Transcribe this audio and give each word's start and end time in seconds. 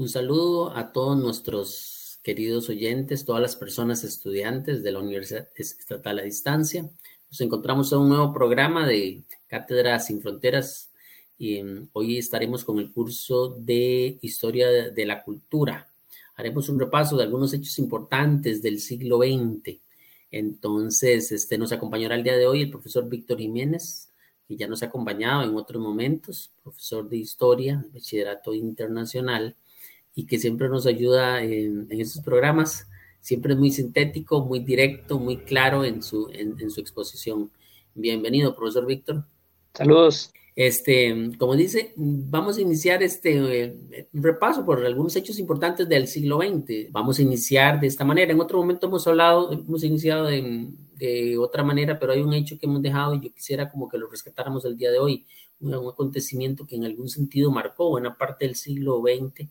Un 0.00 0.08
saludo 0.08 0.74
a 0.74 0.92
todos 0.92 1.18
nuestros 1.18 2.20
queridos 2.22 2.70
oyentes, 2.70 3.26
todas 3.26 3.42
las 3.42 3.54
personas 3.54 4.02
estudiantes 4.02 4.82
de 4.82 4.92
la 4.92 5.00
Universidad 5.00 5.46
Estatal 5.54 6.20
a 6.20 6.22
Distancia. 6.22 6.88
Nos 7.30 7.40
encontramos 7.42 7.92
en 7.92 7.98
un 7.98 8.08
nuevo 8.08 8.32
programa 8.32 8.86
de 8.86 9.24
Cátedra 9.46 9.98
Sin 9.98 10.22
Fronteras 10.22 10.90
y 11.36 11.62
mm, 11.62 11.90
hoy 11.92 12.16
estaremos 12.16 12.64
con 12.64 12.78
el 12.78 12.90
curso 12.90 13.50
de 13.58 14.16
Historia 14.22 14.90
de 14.90 15.04
la 15.04 15.22
Cultura. 15.22 15.92
Haremos 16.36 16.70
un 16.70 16.80
repaso 16.80 17.18
de 17.18 17.24
algunos 17.24 17.52
hechos 17.52 17.78
importantes 17.78 18.62
del 18.62 18.80
siglo 18.80 19.18
XX. 19.18 19.80
Entonces, 20.30 21.30
este, 21.30 21.58
nos 21.58 21.72
acompañará 21.72 22.14
el 22.14 22.24
día 22.24 22.38
de 22.38 22.46
hoy 22.46 22.62
el 22.62 22.70
profesor 22.70 23.06
Víctor 23.06 23.36
Jiménez, 23.36 24.08
que 24.48 24.56
ya 24.56 24.66
nos 24.66 24.82
ha 24.82 24.86
acompañado 24.86 25.42
en 25.42 25.54
otros 25.56 25.82
momentos, 25.82 26.50
profesor 26.62 27.06
de 27.06 27.18
Historia, 27.18 27.84
Bachillerato 27.92 28.54
Internacional, 28.54 29.56
y 30.14 30.26
que 30.26 30.38
siempre 30.38 30.68
nos 30.68 30.86
ayuda 30.86 31.42
en, 31.42 31.86
estos 31.90 32.22
programas. 32.22 32.88
Siempre 33.20 33.52
es 33.52 33.58
muy 33.58 33.70
sintético, 33.70 34.44
muy 34.44 34.60
directo, 34.60 35.18
muy 35.18 35.38
claro 35.38 35.84
en 35.84 36.02
su, 36.02 36.30
en, 36.32 36.70
su 36.70 36.80
exposición. 36.80 37.50
Bienvenido, 37.94 38.54
profesor 38.54 38.86
Víctor. 38.86 39.24
Saludos. 39.74 40.32
Este, 40.56 41.30
como 41.38 41.54
dice, 41.54 41.94
vamos 41.96 42.58
a 42.58 42.60
iniciar 42.60 43.02
este 43.02 43.66
eh, 43.66 44.08
repaso 44.12 44.64
por 44.64 44.84
algunos 44.84 45.14
hechos 45.16 45.38
importantes 45.38 45.88
del 45.88 46.08
siglo 46.08 46.38
XX. 46.38 46.90
Vamos 46.90 47.18
a 47.18 47.22
iniciar 47.22 47.80
de 47.80 47.86
esta 47.86 48.04
manera. 48.04 48.32
En 48.32 48.40
otro 48.40 48.58
momento 48.58 48.88
hemos 48.88 49.06
hablado, 49.06 49.52
hemos 49.52 49.84
iniciado 49.84 50.26
de, 50.26 50.68
de, 50.96 51.38
otra 51.38 51.62
manera, 51.62 51.98
pero 51.98 52.12
hay 52.12 52.20
un 52.20 52.34
hecho 52.34 52.58
que 52.58 52.66
hemos 52.66 52.82
dejado 52.82 53.14
y 53.14 53.20
yo 53.20 53.32
quisiera 53.32 53.70
como 53.70 53.88
que 53.88 53.96
lo 53.96 54.08
rescatáramos 54.08 54.64
el 54.64 54.76
día 54.76 54.90
de 54.90 54.98
hoy. 54.98 55.24
Un, 55.60 55.74
un 55.74 55.88
acontecimiento 55.88 56.66
que 56.66 56.76
en 56.76 56.84
algún 56.84 57.08
sentido 57.08 57.50
marcó 57.50 57.90
buena 57.90 58.16
parte 58.16 58.46
del 58.46 58.56
siglo 58.56 59.02
XX 59.02 59.48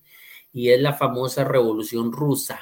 y 0.52 0.70
es 0.70 0.82
la 0.82 0.94
famosa 0.94 1.44
revolución 1.44 2.12
rusa. 2.12 2.60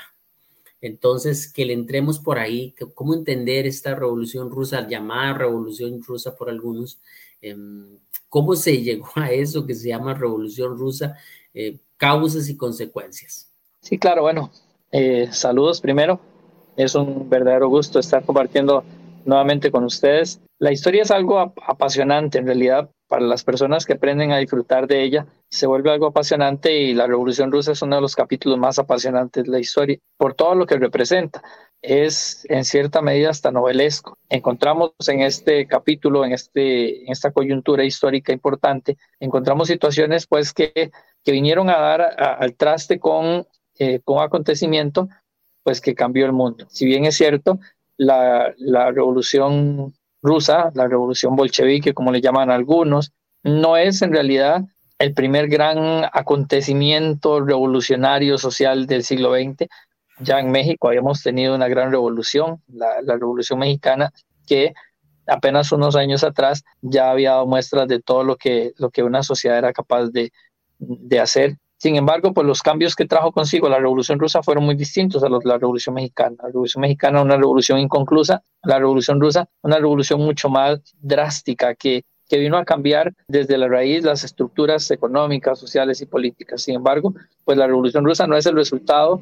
Entonces, 0.81 1.51
que 1.51 1.65
le 1.65 1.73
entremos 1.73 2.19
por 2.19 2.37
ahí, 2.37 2.75
cómo 2.93 3.13
entender 3.13 3.65
esta 3.65 3.95
revolución 3.95 4.51
rusa, 4.51 4.87
llamada 4.87 5.33
revolución 5.33 6.03
rusa 6.03 6.35
por 6.35 6.49
algunos, 6.49 6.99
em, 7.41 7.97
cómo 8.29 8.55
se 8.55 8.77
llegó 8.83 9.09
a 9.15 9.31
eso 9.31 9.65
que 9.65 9.73
se 9.73 9.89
llama 9.89 10.13
revolución 10.13 10.77
rusa, 10.77 11.17
eh, 11.53 11.77
causas 11.97 12.49
y 12.49 12.57
consecuencias. 12.57 13.51
Sí, 13.81 13.97
claro, 13.97 14.21
bueno, 14.23 14.51
eh, 14.91 15.29
saludos 15.31 15.81
primero. 15.81 16.19
Es 16.75 16.93
un 16.93 17.27
verdadero 17.27 17.69
gusto 17.69 17.99
estar 17.99 18.23
compartiendo 18.23 18.83
nuevamente 19.25 19.71
con 19.71 19.83
ustedes. 19.83 20.39
La 20.59 20.71
historia 20.71 21.01
es 21.01 21.11
algo 21.11 21.39
apasionante, 21.39 22.37
en 22.37 22.45
realidad, 22.45 22.89
para 23.07 23.25
las 23.25 23.43
personas 23.43 23.85
que 23.85 23.93
aprenden 23.93 24.31
a 24.31 24.37
disfrutar 24.37 24.87
de 24.87 25.03
ella, 25.03 25.25
se 25.49 25.67
vuelve 25.67 25.91
algo 25.91 26.07
apasionante 26.07 26.77
y 26.77 26.93
la 26.93 27.07
Revolución 27.07 27.51
Rusa 27.51 27.71
es 27.71 27.81
uno 27.81 27.95
de 27.95 28.01
los 28.01 28.15
capítulos 28.15 28.57
más 28.57 28.79
apasionantes 28.79 29.45
de 29.45 29.51
la 29.51 29.59
historia, 29.59 29.97
por 30.17 30.33
todo 30.33 30.55
lo 30.55 30.65
que 30.65 30.77
representa. 30.77 31.41
Es 31.81 32.45
en 32.49 32.65
cierta 32.65 33.01
medida 33.01 33.29
hasta 33.29 33.51
novelesco. 33.51 34.17
Encontramos 34.29 34.91
en 35.07 35.21
este 35.21 35.67
capítulo, 35.67 36.25
en, 36.25 36.33
este, 36.33 37.03
en 37.03 37.11
esta 37.11 37.31
coyuntura 37.31 37.83
histórica 37.85 38.33
importante, 38.33 38.97
encontramos 39.19 39.67
situaciones 39.67 40.27
pues 40.27 40.53
que, 40.53 40.91
que 41.23 41.31
vinieron 41.31 41.69
a 41.69 41.77
dar 41.77 42.01
al 42.19 42.55
traste 42.55 42.99
con, 42.99 43.45
eh, 43.79 44.01
con 44.03 44.19
acontecimiento 44.19 45.07
pues 45.63 45.81
que 45.81 45.95
cambió 45.95 46.25
el 46.25 46.33
mundo. 46.33 46.65
Si 46.69 46.85
bien 46.85 47.05
es 47.05 47.15
cierto, 47.15 47.59
la, 47.97 48.53
la 48.57 48.91
revolución 48.91 49.93
rusa, 50.21 50.71
la 50.73 50.87
revolución 50.87 51.35
bolchevique, 51.35 51.93
como 51.93 52.11
le 52.11 52.21
llaman 52.21 52.49
algunos, 52.49 53.11
no 53.43 53.77
es 53.77 54.01
en 54.01 54.11
realidad 54.11 54.65
el 54.99 55.13
primer 55.13 55.47
gran 55.47 56.05
acontecimiento 56.11 57.39
revolucionario 57.41 58.37
social 58.37 58.87
del 58.87 59.03
siglo 59.03 59.33
XX. 59.33 59.67
Ya 60.19 60.39
en 60.39 60.51
México 60.51 60.87
habíamos 60.87 61.21
tenido 61.21 61.55
una 61.55 61.67
gran 61.67 61.91
revolución, 61.91 62.61
la, 62.67 63.01
revolución 63.05 63.59
mexicana, 63.59 64.11
que 64.47 64.73
apenas 65.27 65.71
unos 65.71 65.95
años 65.95 66.23
atrás 66.23 66.63
ya 66.81 67.11
había 67.11 67.31
dado 67.31 67.47
muestras 67.47 67.87
de 67.87 68.01
todo 68.01 68.23
lo 68.23 68.35
que, 68.35 68.73
lo 68.77 68.89
que 68.89 69.03
una 69.03 69.23
sociedad 69.23 69.57
era 69.57 69.73
capaz 69.73 70.07
de, 70.07 70.31
de 70.79 71.19
hacer 71.19 71.57
sin 71.77 71.95
embargo, 71.95 72.33
pues 72.33 72.47
los 72.47 72.63
cambios 72.63 72.95
que 72.95 73.05
trajo 73.05 73.31
consigo 73.31 73.69
la 73.69 73.77
Revolución 73.77 74.19
Rusa 74.19 74.41
fueron 74.41 74.65
muy 74.65 74.75
distintos 74.75 75.23
a 75.23 75.29
los 75.29 75.43
de 75.43 75.49
la 75.49 75.59
Revolución 75.59 75.93
Mexicana. 75.93 76.35
La 76.41 76.47
Revolución 76.47 76.81
Mexicana 76.81 77.21
una 77.21 77.37
revolución 77.37 77.77
inconclusa, 77.77 78.41
la 78.63 78.79
Revolución 78.79 79.21
Rusa 79.21 79.47
una 79.61 79.77
revolución 79.77 80.19
mucho 80.21 80.49
más 80.49 80.79
drástica 80.99 81.75
que, 81.75 82.03
que 82.27 82.37
vino 82.37 82.57
a 82.57 82.65
cambiar 82.65 83.13
desde 83.27 83.57
la 83.57 83.67
raíz 83.67 84.03
las 84.03 84.23
estructuras 84.23 84.89
económicas, 84.91 85.59
sociales 85.59 86.01
y 86.01 86.05
políticas. 86.05 86.61
Sin 86.61 86.75
embargo, 86.75 87.13
pues 87.45 87.57
la 87.57 87.67
Revolución 87.67 88.05
Rusa 88.05 88.27
no 88.27 88.35
es 88.37 88.45
el 88.45 88.55
resultado 88.55 89.21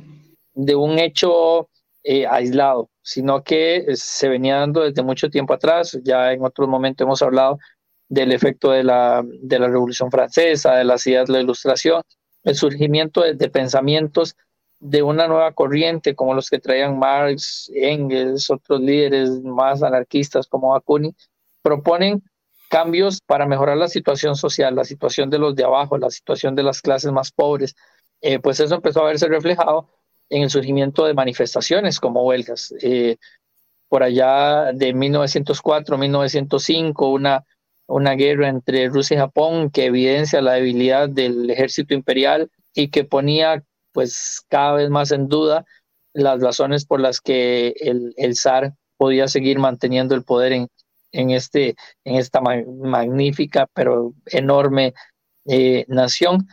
de 0.54 0.76
un 0.76 0.98
hecho 1.00 1.70
eh, 2.04 2.26
aislado, 2.28 2.90
sino 3.02 3.44
que 3.44 3.86
se 3.96 4.30
venía 4.30 4.58
dando 4.58 4.82
desde 4.82 5.04
mucho 5.04 5.30
tiempo 5.30 5.54
atrás. 5.54 6.00
Ya 6.04 6.34
en 6.34 6.44
otro 6.44 6.68
momento 6.68 7.04
hemos 7.04 7.22
hablado 7.22 7.60
del 8.10 8.32
efecto 8.32 8.72
de 8.72 8.84
la, 8.84 9.24
de 9.26 9.60
la 9.60 9.68
Revolución 9.68 10.12
Francesa, 10.12 10.76
de 10.76 10.84
las 10.84 11.06
ideas 11.08 11.28
de 11.28 11.34
la 11.34 11.42
Ilustración, 11.42 12.02
el 12.44 12.56
surgimiento 12.56 13.22
de, 13.22 13.50
pensamientos 13.50 14.36
de 14.80 15.02
una 15.02 15.28
nueva 15.28 15.52
corriente 15.54 16.16
como 16.16 16.34
los 16.34 16.50
que 16.50 16.60
traían 16.60 17.00
Marx, 17.00 17.72
Engels, 17.74 18.50
otros 18.50 18.82
líderes 18.82 19.42
más 19.42 19.82
anarquistas 19.82 20.48
como 20.48 20.70
Bakunin, 20.70 21.16
proponen 21.64 22.22
cambios 22.70 23.20
para 23.26 23.46
mejorar 23.46 23.78
la 23.78 23.88
situación 23.88 24.36
social, 24.36 24.76
la 24.76 24.84
situación 24.84 25.30
de 25.30 25.40
los 25.40 25.56
de 25.56 25.64
abajo, 25.64 25.98
la 25.98 26.09
situación 26.09 26.56
de 26.56 26.64
las 26.64 26.81
clases 26.81 27.12
más 27.12 27.31
pobres. 27.31 27.76
Eh, 28.22 28.40
pues 28.40 28.59
eso 28.59 28.76
empezó 28.76 29.02
a 29.02 29.06
verse 29.06 29.28
reflejado 29.28 29.90
en 30.30 30.44
el 30.44 30.50
surgimiento 30.50 31.06
de 31.06 31.14
manifestaciones 31.14 32.00
como 32.00 32.24
huelgas. 32.24 32.74
Eh, 32.81 33.18
por 33.88 34.03
allá 34.03 34.72
de 34.74 34.94
1904, 34.94 35.98
1905, 35.98 37.09
una 37.09 37.46
una 37.88 38.14
guerra 38.14 38.50
entre 38.50 38.90
Rusia 38.90 39.16
y 39.16 39.20
Japón 39.20 39.70
que 39.70 39.86
evidencia 39.86 40.42
la 40.42 40.53
debilidad 40.53 41.09
del 41.09 41.50
ejército 41.50 41.94
imperial 41.94 42.50
y 42.74 42.90
que 42.90 43.03
ponía 43.03 43.64
pues 43.92 44.44
cada 44.50 44.74
vez 44.74 44.90
más 44.90 45.12
en 45.12 45.28
duda 45.28 45.66
las 46.14 46.42
razones 46.42 46.86
por 46.86 47.00
las 47.00 47.22
que 47.22 47.74
el, 47.80 48.14
el 48.18 48.36
zar 48.36 48.74
podía 48.97 49.28
seguir 49.28 49.59
manteniendo 49.59 50.16
el 50.16 50.24
poder 50.24 50.53
en, 50.53 50.68
en, 51.20 51.31
este, 51.31 51.76
en 52.03 52.16
esta 52.16 52.42
magnífica 52.42 53.68
pero 53.74 54.14
enorme 54.26 54.94
eh, 55.46 55.86
nación. 55.88 56.48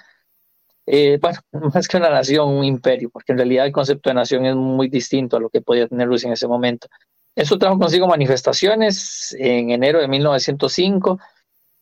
Eh, 0.86 1.18
bueno, 1.20 1.38
más 1.74 1.88
que 1.88 1.96
una 1.96 2.10
nación, 2.10 2.48
un 2.48 2.64
imperio, 2.64 3.10
porque 3.10 3.32
en 3.32 3.38
realidad 3.38 3.66
el 3.66 3.72
concepto 3.72 4.10
de 4.10 4.14
nación 4.14 4.46
es 4.46 4.56
muy 4.56 4.88
distinto 4.88 5.36
a 5.36 5.40
lo 5.40 5.50
que 5.50 5.60
podía 5.60 5.88
tener 5.88 6.08
Rusia 6.08 6.26
en 6.28 6.34
ese 6.34 6.48
momento. 6.48 6.88
Eso 7.34 7.58
trajo 7.58 7.78
consigo 7.78 8.06
manifestaciones 8.06 9.34
en 9.38 9.70
enero 9.70 10.00
de 10.00 10.08
1905, 10.08 11.18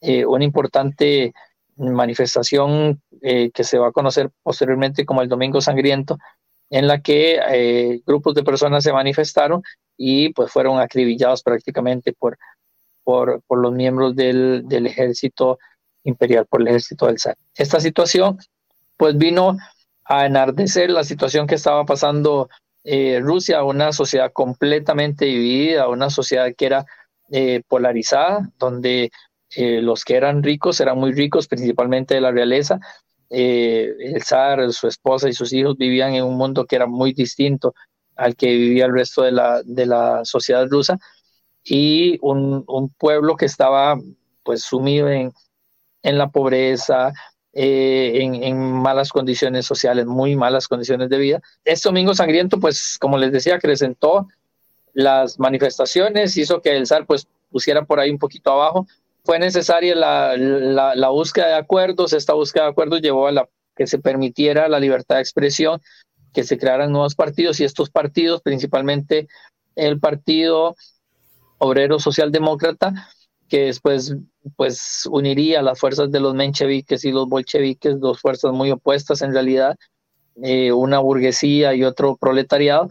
eh, 0.00 0.24
una 0.24 0.44
importante 0.44 1.32
manifestación 1.76 3.02
eh, 3.22 3.50
que 3.50 3.64
se 3.64 3.78
va 3.78 3.88
a 3.88 3.92
conocer 3.92 4.30
posteriormente 4.42 5.04
como 5.04 5.22
el 5.22 5.28
Domingo 5.28 5.60
Sangriento, 5.60 6.18
en 6.70 6.86
la 6.86 7.00
que 7.00 7.40
eh, 7.50 8.00
grupos 8.06 8.34
de 8.34 8.44
personas 8.44 8.84
se 8.84 8.92
manifestaron 8.92 9.62
y 9.96 10.32
pues 10.32 10.52
fueron 10.52 10.78
acribillados 10.78 11.42
prácticamente 11.42 12.12
por, 12.12 12.38
por, 13.10 13.62
los 13.62 13.72
miembros 13.72 14.14
del, 14.14 14.64
ejército 14.86 15.58
imperial, 16.04 16.46
por 16.46 16.60
el 16.60 16.68
ejército 16.68 17.06
del 17.06 17.18
zar. 17.18 17.36
Esta 17.56 17.80
situación 17.80 18.38
pues 18.96 19.16
vino 19.16 19.56
a 20.04 20.26
enardecer 20.26 20.90
la 20.90 21.02
situación 21.02 21.48
que 21.48 21.56
estaba 21.56 21.84
pasando 21.84 22.48
eh, 22.84 23.18
Rusia, 23.20 23.64
una 23.64 23.92
sociedad 23.92 24.30
completamente 24.32 25.24
dividida, 25.24 25.88
una 25.88 26.08
sociedad 26.08 26.54
que 26.56 26.66
era 26.66 26.86
eh, 27.32 27.62
polarizada, 27.66 28.48
donde 28.58 29.10
eh, 29.56 29.82
los 29.82 30.04
que 30.04 30.14
eran 30.14 30.42
ricos 30.42 30.80
eran 30.80 30.96
muy 30.96 31.12
ricos, 31.12 31.48
principalmente 31.48 32.14
de 32.14 32.20
la 32.20 32.30
realeza. 32.30 32.78
el 33.28 34.22
zar, 34.22 34.72
su 34.72 34.86
esposa 34.86 35.28
y 35.28 35.32
sus 35.32 35.52
hijos 35.52 35.76
vivían 35.76 36.14
en 36.14 36.24
un 36.24 36.36
mundo 36.36 36.64
que 36.64 36.76
era 36.76 36.86
muy 36.86 37.12
distinto 37.12 37.74
al 38.16 38.36
que 38.36 38.46
vivía 38.46 38.86
el 38.86 38.92
resto 38.92 39.22
de 39.22 39.86
la 39.86 40.20
sociedad 40.24 40.66
rusa 40.68 40.98
y 41.64 42.18
un, 42.22 42.64
un 42.66 42.88
pueblo 42.90 43.36
que 43.36 43.46
estaba 43.46 43.98
pues 44.42 44.62
sumido 44.62 45.08
en, 45.08 45.32
en 46.02 46.18
la 46.18 46.28
pobreza, 46.28 47.12
eh, 47.52 48.20
en, 48.22 48.60
malas 48.60 49.10
condiciones 49.10 49.66
sociales, 49.66 50.06
muy 50.06 50.36
malas 50.36 50.68
condiciones 50.68 51.08
de 51.08 51.18
vida. 51.18 51.40
Este 51.64 51.88
domingo 51.88 52.14
sangriento, 52.14 52.60
pues 52.60 52.96
como 52.98 53.18
les 53.18 53.32
decía, 53.32 53.56
acrecentó 53.56 54.28
las 54.92 55.38
manifestaciones, 55.38 56.36
hizo 56.36 56.62
que 56.62 56.76
el 56.76 56.86
SAR 56.86 57.06
pues 57.06 57.26
pusiera 57.50 57.84
por 57.84 58.00
ahí 58.00 58.10
un 58.10 58.18
poquito 58.18 58.52
abajo. 58.52 58.86
Fue 59.24 59.38
necesaria 59.38 59.94
la, 59.94 60.36
la, 60.36 61.08
búsqueda 61.08 61.48
de 61.48 61.54
acuerdos, 61.54 62.12
esta 62.12 62.32
búsqueda 62.34 62.64
de 62.64 62.70
acuerdos 62.70 63.02
llevó 63.02 63.26
a 63.26 63.32
la, 63.32 63.48
que 63.76 63.86
se 63.86 63.98
permitiera 63.98 64.68
la 64.68 64.80
libertad 64.80 65.16
de 65.16 65.22
expresión, 65.22 65.80
que 66.32 66.44
se 66.44 66.56
crearan 66.56 66.92
nuevos 66.92 67.14
partidos 67.14 67.60
y 67.60 67.64
estos 67.64 67.90
partidos, 67.90 68.40
principalmente 68.42 69.28
el 69.76 69.98
Partido 70.00 70.76
Obrero 71.60 71.98
Socialdemócrata, 71.98 73.08
que 73.48 73.66
después 73.66 74.16
pues 74.56 75.06
uniría 75.10 75.62
las 75.62 75.78
fuerzas 75.78 76.10
de 76.10 76.20
los 76.20 76.34
mencheviques 76.34 77.04
y 77.04 77.12
los 77.12 77.28
bolcheviques, 77.28 78.00
dos 78.00 78.20
fuerzas 78.20 78.52
muy 78.52 78.70
opuestas 78.70 79.22
en 79.22 79.32
realidad, 79.32 79.76
eh, 80.42 80.72
una 80.72 80.98
burguesía 80.98 81.74
y 81.74 81.84
otro 81.84 82.16
proletariado, 82.16 82.88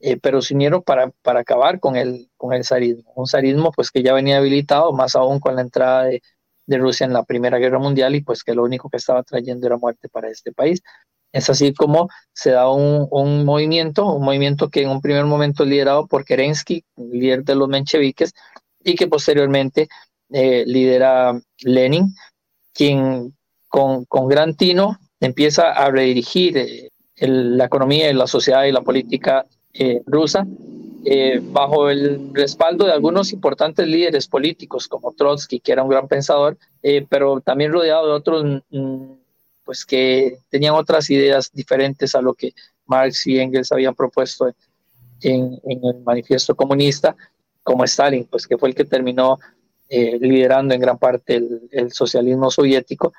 eh, 0.00 0.18
pero 0.18 0.42
se 0.42 0.54
unieron 0.54 0.82
para, 0.82 1.10
para 1.22 1.40
acabar 1.40 1.80
con 1.80 1.96
el, 1.96 2.30
con 2.36 2.52
el 2.52 2.64
zarismo, 2.64 3.12
un 3.16 3.26
zarismo 3.26 3.72
pues 3.72 3.90
que 3.90 4.02
ya 4.02 4.12
venía 4.12 4.38
habilitado, 4.38 4.92
más 4.92 5.16
aún 5.16 5.40
con 5.40 5.56
la 5.56 5.62
entrada 5.62 6.04
de, 6.04 6.22
de 6.66 6.78
Rusia 6.78 7.06
en 7.06 7.12
la 7.12 7.24
Primera 7.24 7.58
Guerra 7.58 7.78
Mundial 7.78 8.14
y 8.14 8.20
pues 8.22 8.44
que 8.44 8.54
lo 8.54 8.64
único 8.64 8.90
que 8.90 8.98
estaba 8.98 9.22
trayendo 9.22 9.66
era 9.66 9.76
muerte 9.76 10.08
para 10.08 10.30
este 10.30 10.52
país. 10.52 10.82
Es 11.32 11.48
así 11.48 11.72
como 11.72 12.08
se 12.32 12.50
da 12.50 12.70
un, 12.70 13.06
un, 13.10 13.44
movimiento, 13.44 14.06
un 14.06 14.24
movimiento 14.24 14.68
que 14.68 14.82
en 14.82 14.88
un 14.88 15.00
primer 15.00 15.24
momento 15.24 15.64
liderado 15.64 16.06
por 16.06 16.24
Kerensky, 16.24 16.84
líder 16.96 17.44
de 17.44 17.54
los 17.54 17.68
mencheviques, 17.68 18.34
y 18.82 18.94
que 18.94 19.06
posteriormente 19.06 19.88
eh, 20.32 20.64
lidera 20.66 21.38
Lenin, 21.62 22.14
quien 22.72 23.34
con, 23.68 24.04
con, 24.04 24.28
gran 24.28 24.56
tino 24.56 24.98
empieza 25.20 25.72
a 25.72 25.90
redirigir 25.90 26.56
eh, 26.56 26.90
la 27.16 27.66
economía 27.66 28.10
y 28.10 28.14
la 28.14 28.26
sociedad 28.26 28.64
y 28.64 28.72
la 28.72 28.82
política 28.82 29.46
eh, 29.72 30.02
rusa 30.06 30.46
bajo 31.44 31.88
el 31.88 32.34
respaldo 32.34 32.84
de 32.84 32.92
algunos 32.92 33.32
importantes 33.32 33.86
líderes 33.86 34.28
políticos 34.28 34.86
como 34.86 35.12
Trotsky, 35.12 35.58
que 35.58 35.72
era 35.72 35.82
un 35.82 35.88
gran 35.88 36.06
pensador, 36.08 36.58
pero 37.08 37.40
también 37.40 37.72
rodeado 37.72 38.06
de 38.06 38.12
otros 38.12 38.62
mm, 38.68 39.12
pues 39.70 39.86
que 39.86 40.38
tenían 40.48 40.74
otras 40.74 41.08
ideas 41.10 41.48
diferentes 41.52 42.16
a 42.16 42.20
lo 42.20 42.34
que 42.34 42.52
Marx 42.86 43.24
y 43.28 43.38
Engels 43.38 43.70
habían 43.70 43.94
propuesto 43.94 44.52
en, 45.22 45.60
el 45.62 46.00
manifiesto 46.04 46.56
comunista 46.56 47.14
como 47.62 47.84
Stalin, 47.84 48.26
pues 48.28 48.48
que 48.48 48.58
fue 48.58 48.70
el 48.70 48.74
que 48.74 48.84
terminó 48.84 49.38
eh, 49.88 50.18
liderando 50.20 50.74
en 50.74 50.80
gran 50.80 50.98
parte 50.98 51.40
el, 51.70 51.92
socialismo 51.92 52.50
soviético, 52.50 53.12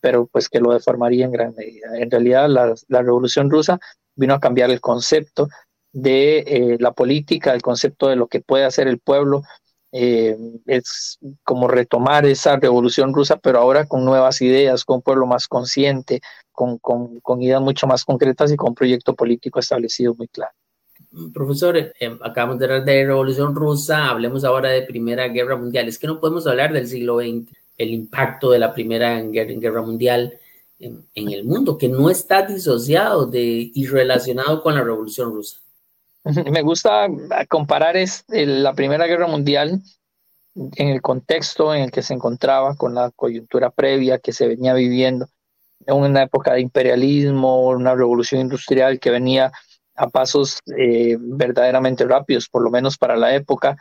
pero 0.00 0.28
pues 0.28 0.48
que 0.48 0.60
lo 0.60 0.72
deformaría 0.72 1.24
en 1.24 1.32
gran 1.32 1.56
medida. 1.56 1.88
En 1.98 2.08
realidad 2.08 2.48
la, 2.48 2.72
la 2.86 3.02
revolución 3.02 3.50
rusa 3.50 3.80
vino 4.14 4.34
a 4.34 4.38
cambiar 4.38 4.70
el 4.70 4.80
concepto 4.80 5.48
de 5.92 6.38
eh, 6.38 6.76
la 6.78 6.92
política, 6.92 7.52
el 7.52 7.62
concepto 7.62 8.06
de 8.06 8.14
lo 8.14 8.28
que 8.28 8.42
puede 8.42 8.64
hacer 8.64 8.86
el 8.86 9.00
pueblo. 9.00 9.42
Eh, 9.92 10.36
es 10.66 11.18
como 11.44 11.68
retomar 11.68 12.26
esa 12.26 12.56
revolución 12.56 13.14
rusa, 13.14 13.36
pero 13.36 13.60
ahora 13.60 13.86
con 13.86 14.04
nuevas 14.04 14.42
ideas, 14.42 14.84
con 14.84 14.96
un 14.96 15.02
pueblo 15.02 15.26
más 15.26 15.48
consciente, 15.48 16.20
con, 16.52 16.78
con, 16.78 17.42
ideas 17.42 17.60
mucho 17.60 17.86
más 17.86 18.04
concretas 18.04 18.50
y 18.52 18.56
con 18.56 18.70
un 18.70 18.74
proyecto 18.74 19.14
político 19.14 19.58
establecido 19.60 20.14
muy 20.14 20.28
claro. 20.28 20.52
Profesor, 21.32 21.76
eh, 21.76 21.92
acabamos 22.22 22.58
de 22.58 22.64
hablar 22.64 22.84
de 22.84 23.06
Revolución 23.06 23.54
Rusa, 23.54 24.08
hablemos 24.08 24.44
ahora 24.44 24.70
de 24.70 24.82
Primera 24.82 25.28
Guerra 25.28 25.56
Mundial. 25.56 25.88
Es 25.88 25.98
que 25.98 26.06
no 26.06 26.20
podemos 26.20 26.46
hablar 26.46 26.72
del 26.72 26.86
siglo 26.86 27.18
XX, 27.20 27.50
el 27.78 27.90
impacto 27.90 28.50
de 28.50 28.58
la 28.58 28.72
Primera 28.72 29.20
Guerra, 29.22 29.82
Mundial 29.82 30.38
en, 30.78 31.04
el 31.14 31.44
mundo, 31.44 31.78
que 31.78 31.88
no 31.88 32.10
está 32.10 32.42
disociado 32.42 33.26
de, 33.26 33.70
y 33.72 33.86
relacionado 33.86 34.62
con 34.62 34.74
la 34.74 34.82
Revolución 34.82 35.32
Rusa. 35.32 35.58
Me 36.50 36.62
gusta 36.62 37.06
comparar 37.48 37.96
es, 37.96 38.24
la 38.28 38.74
Primera 38.74 39.06
Guerra 39.06 39.28
Mundial 39.28 39.80
en 40.54 40.88
el 40.88 41.02
contexto 41.02 41.74
en 41.74 41.82
el 41.82 41.90
que 41.90 42.02
se 42.02 42.14
encontraba, 42.14 42.76
con 42.76 42.94
la 42.94 43.10
coyuntura 43.10 43.70
previa 43.70 44.18
que 44.18 44.32
se 44.32 44.48
venía 44.48 44.74
viviendo, 44.74 45.28
en 45.86 45.96
una 45.96 46.22
época 46.22 46.54
de 46.54 46.62
imperialismo, 46.62 47.68
una 47.68 47.94
revolución 47.94 48.40
industrial 48.40 48.98
que 48.98 49.10
venía 49.10 49.52
a 49.94 50.08
pasos 50.08 50.58
eh, 50.76 51.16
verdaderamente 51.20 52.04
rápidos, 52.04 52.48
por 52.48 52.62
lo 52.62 52.70
menos 52.70 52.96
para 52.98 53.16
la 53.16 53.34
época, 53.34 53.76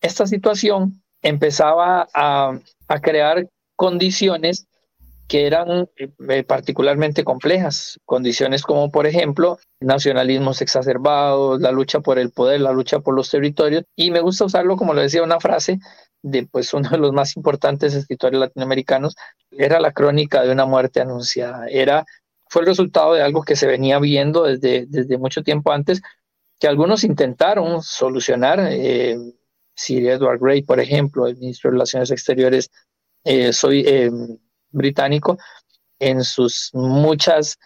esta 0.00 0.26
situación 0.26 1.02
empezaba 1.22 2.08
a, 2.14 2.58
crear 3.02 3.46
condiciones 3.74 4.66
que 5.28 5.46
eran 5.46 5.88
eh, 5.96 6.44
particularmente 6.44 7.24
complejas, 7.24 7.98
condiciones 8.04 8.62
como 8.62 8.90
por 8.90 9.06
ejemplo 9.06 9.58
nacionalismos 9.80 10.62
exacerbados, 10.62 11.60
la 11.60 11.72
lucha 11.72 12.00
por 12.00 12.18
el 12.18 12.30
poder, 12.30 12.60
la 12.60 12.72
lucha 12.72 13.00
por 13.00 13.14
los 13.14 13.30
territorios, 13.30 13.84
y 13.96 14.10
me 14.10 14.20
gusta 14.20 14.44
usarlo 14.44 14.76
como 14.76 14.94
lo 14.94 15.02
decía 15.02 15.22
una 15.22 15.40
frase 15.40 15.78
de 16.22 16.46
pues 16.46 16.72
uno 16.74 16.88
de 16.90 16.98
los 16.98 17.12
más 17.12 17.36
importantes 17.36 17.94
escritores 17.94 18.38
latinoamericanos, 18.38 19.16
era 19.50 19.80
la 19.80 19.92
crónica 19.92 20.42
de 20.42 20.52
una 20.52 20.66
muerte 20.66 21.00
anunciada, 21.00 21.66
era 21.68 22.04
fue 22.48 22.62
el 22.62 22.68
resultado 22.68 23.14
de 23.14 23.22
algo 23.22 23.42
que 23.42 23.56
se 23.56 23.66
venía 23.66 23.98
viendo 23.98 24.44
desde, 24.44 24.86
desde 24.86 25.18
mucho 25.18 25.42
tiempo 25.42 25.72
antes, 25.72 26.00
que 26.60 26.68
algunos 26.68 27.04
intentaron 27.04 27.82
solucionar. 27.82 28.60
Eh, 28.70 29.18
Sir 29.74 30.08
Edward 30.08 30.38
Grey, 30.40 30.62
por 30.62 30.80
ejemplo, 30.80 31.26
el 31.26 31.36
ministro 31.36 31.68
de 31.68 31.72
Relaciones 31.72 32.10
Exteriores 32.10 32.70
eh, 33.24 33.52
soy, 33.52 33.84
eh, 33.86 34.10
británico, 34.76 35.38
en 35.98 36.22
sus 36.24 36.70
muchas 36.72 37.58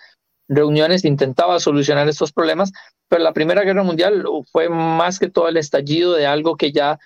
reuniones 0.49 1.05
intentaba 1.05 1.61
solucionar 1.61 2.09
estos 2.09 2.33
problemas, 2.33 2.73
pero 3.09 3.23
la 3.23 3.33
Primera 3.33 3.63
Guerra 3.63 3.83
Mundial 3.83 4.25
fue 4.53 4.69
más 4.69 5.19
que 5.19 5.29
todo 5.29 5.49
el 5.49 5.57
estallido 5.57 6.15
de 6.15 6.27
algo 6.27 6.57
que 6.57 6.73
ya 6.73 6.99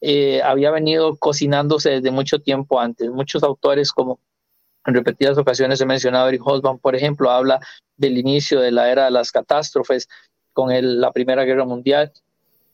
eh, 0.00 0.42
había 0.42 0.70
venido 0.70 1.16
cocinándose 1.16 1.90
desde 1.90 2.10
mucho 2.10 2.40
tiempo 2.40 2.80
antes. 2.80 3.10
Muchos 3.10 3.42
autores 3.42 3.92
como 3.92 4.18
en 4.84 4.94
repetidas 4.94 5.38
ocasiones 5.38 5.80
he 5.80 5.86
mencionado 5.86 6.28
Eric 6.28 6.42
Hobsbawm, 6.44 6.78
por 6.78 6.96
ejemplo, 6.96 7.30
habla 7.30 7.60
del 7.96 8.18
inicio 8.18 8.60
de 8.60 8.72
la 8.72 8.90
era 8.90 9.04
de 9.04 9.12
las 9.12 9.30
catástrofes 9.30 10.08
con 10.52 10.70
la 11.00 11.12
Primera 11.12 11.44
Guerra 11.44 11.64
Mundial. 11.64 12.12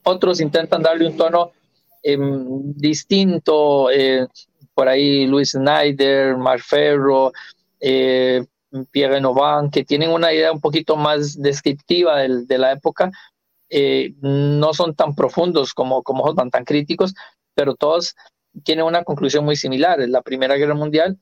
Otros 0.05 0.41
intentan 0.41 0.83
darle 0.83 1.07
un 1.07 1.17
tono 1.17 1.53
em, 2.03 2.73
distinto, 2.75 3.91
eh, 3.91 4.27
por 4.79 4.89
ahí 4.89 5.27
Luis 5.27 5.51
Snyder, 5.51 6.37
Mark 6.37 6.63
eh, 7.81 8.47
Pierre 8.93 9.21
Novan, 9.21 9.73
que 9.73 9.83
tienen 9.83 10.11
una 10.11 10.33
idea 10.33 10.53
un 10.53 10.61
poquito 10.61 10.95
más 10.95 11.43
descriptiva 11.43 12.19
de, 12.19 12.59
la 12.59 12.71
época, 12.71 13.11
eh, 13.71 14.15
no 14.21 14.73
son 14.73 14.95
tan 14.95 15.17
profundos 15.17 15.75
como, 15.75 16.05
como 16.05 16.23
Hobsbawm, 16.23 16.51
tan 16.51 16.65
críticos, 16.65 17.13
pero 17.57 17.75
todos 17.75 18.15
tienen 18.63 18.85
una 18.85 19.03
conclusión 19.03 19.45
muy 19.45 19.57
similar. 19.57 19.99
La 20.09 20.23
Primera 20.23 20.55
Guerra 20.55 20.75
Mundial 20.75 21.19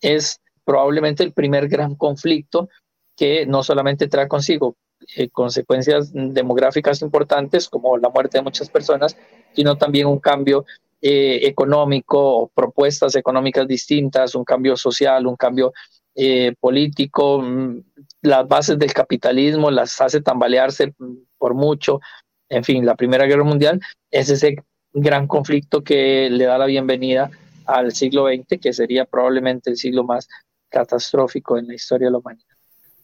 es 0.00 0.40
probablemente 0.64 1.24
el 1.24 1.32
primer 1.32 1.66
gran 1.66 1.96
conflicto 1.96 2.68
que 3.16 3.46
no 3.46 3.64
solamente 3.64 4.06
trae 4.06 4.28
consigo 4.28 4.76
eh, 5.16 5.28
consecuencias 5.28 6.12
demográficas 6.12 7.02
importantes 7.02 7.68
como 7.68 7.98
la 7.98 8.10
muerte 8.10 8.38
de 8.38 8.44
muchas 8.44 8.70
personas, 8.70 9.16
sino 9.56 9.76
también 9.76 10.06
un 10.06 10.20
cambio 10.20 10.64
eh, 11.00 11.40
económico, 11.42 12.50
propuestas 12.54 13.14
económicas 13.16 13.68
distintas, 13.68 14.34
un 14.34 14.44
cambio 14.44 14.76
social, 14.76 15.26
un 15.26 15.36
cambio 15.36 15.72
eh, 16.14 16.54
político, 16.58 17.40
mm, 17.42 17.82
las 18.22 18.48
bases 18.48 18.78
del 18.78 18.92
capitalismo 18.92 19.70
las 19.70 20.00
hace 20.00 20.20
tambalearse 20.20 20.94
por 21.36 21.54
mucho. 21.54 22.00
En 22.48 22.64
fin, 22.64 22.86
la 22.86 22.94
Primera 22.94 23.26
Guerra 23.26 23.44
Mundial 23.44 23.80
es 24.10 24.30
ese 24.30 24.56
gran 24.92 25.26
conflicto 25.26 25.84
que 25.84 26.30
le 26.30 26.44
da 26.44 26.56
la 26.56 26.66
bienvenida 26.66 27.30
al 27.66 27.92
siglo 27.92 28.28
XX, 28.28 28.58
que 28.60 28.72
sería 28.72 29.04
probablemente 29.04 29.70
el 29.70 29.76
siglo 29.76 30.04
más 30.04 30.28
catastrófico 30.70 31.58
en 31.58 31.68
la 31.68 31.74
historia 31.74 32.06
de 32.06 32.12
la 32.12 32.18
humanidad. 32.18 32.54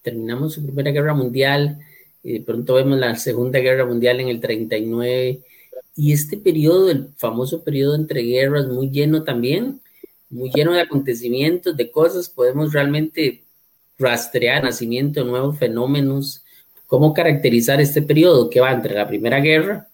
Terminamos 0.01 0.57
la 0.57 0.65
Primera 0.65 0.91
Guerra 0.91 1.15
Mundial, 1.15 1.79
y 2.23 2.33
de 2.35 2.41
pronto 2.41 2.75
vemos 2.75 2.99
la 2.99 3.15
Segunda 3.17 3.59
Guerra 3.59 3.85
Mundial 3.85 4.21
en 4.21 4.29
el 4.29 4.41
39, 4.41 5.41
y 5.95 6.13
este 6.13 6.37
periodo, 6.37 6.91
el 6.91 7.09
famoso 7.17 7.63
periodo 7.63 7.95
entre 7.95 8.23
guerras, 8.23 8.67
muy 8.67 8.91
lleno 8.91 9.25
también, 9.25 9.81
muy 10.31 10.51
lleno 10.51 10.73
de 10.73 10.81
acontecimientos, 10.81 11.77
de 11.77 11.91
cosas, 11.91 12.29
podemos 12.29 12.73
realmente 12.73 13.45
rastrear 13.99 14.65
nacimiento 14.65 15.21
de 15.21 15.27
nuevos 15.31 15.59
fenómenos. 15.59 16.45
¿Cómo 16.87 17.13
caracterizar 17.13 17.81
este 17.81 18.03
periodo 18.03 18.49
que 18.49 18.61
va 18.61 18.73
entre 18.73 18.95
la 18.95 19.07
Primera 19.07 19.41
Guerra 19.41 19.89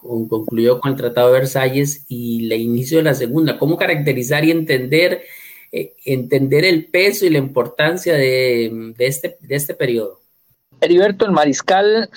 concluyó 0.00 0.80
con 0.80 0.92
el 0.92 0.96
Tratado 0.96 1.32
de 1.32 1.40
Versalles 1.40 2.04
y 2.08 2.46
el 2.46 2.60
inicio 2.60 2.98
de 2.98 3.04
la 3.04 3.14
segunda. 3.14 3.58
¿Cómo 3.58 3.76
caracterizar 3.76 4.44
y 4.44 4.50
entender, 4.50 5.22
eh, 5.72 5.94
entender 6.04 6.64
el 6.64 6.86
peso 6.86 7.26
y 7.26 7.30
la 7.30 7.38
importancia 7.38 8.14
de, 8.14 8.94
este, 8.98 9.36
de 9.40 9.56
este 9.56 9.74
periodo? 9.74 10.20
Heriberto, 10.80 11.24
el 11.24 11.32
mariscal 11.32 12.08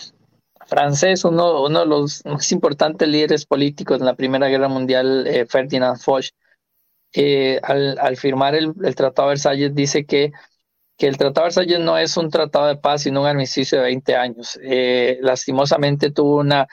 francés, 0.72 1.26
uno, 1.26 1.64
uno 1.64 1.82
de 1.82 1.86
los 1.86 2.24
más 2.26 2.52
importantes 2.52 3.08
líderes 3.08 3.46
políticos 3.46 4.00
en 4.00 4.06
la 4.06 4.16
Primera 4.16 4.48
Guerra 4.48 4.70
Mundial, 4.70 5.28
eh, 5.28 5.46
Ferdinand 5.46 6.00
Foch, 6.00 6.30
eh, 7.14 7.60
al, 7.62 8.00
al, 8.00 8.16
firmar 8.16 8.56
el, 8.56 8.74
el, 8.82 8.96
Tratado 8.96 9.28
de 9.28 9.34
Versalles 9.34 9.76
dice 9.76 10.06
que 10.06 10.32
que 11.02 11.08
el 11.08 11.18
Tratado 11.18 11.46
de 11.46 11.48
Versalles 11.48 11.80
no 11.80 11.98
es 11.98 12.16
un 12.16 12.30
tratado 12.30 12.68
de 12.68 12.76
paz, 12.76 13.02
sino 13.02 13.22
un 13.22 13.28
armisticio 13.28 13.80
de 13.80 13.86
20 13.86 14.16
años. 14.16 14.60
Eh, 14.62 15.18
lastimosamente 15.22 16.12
tuvo 16.12 16.38
una, 16.38 16.68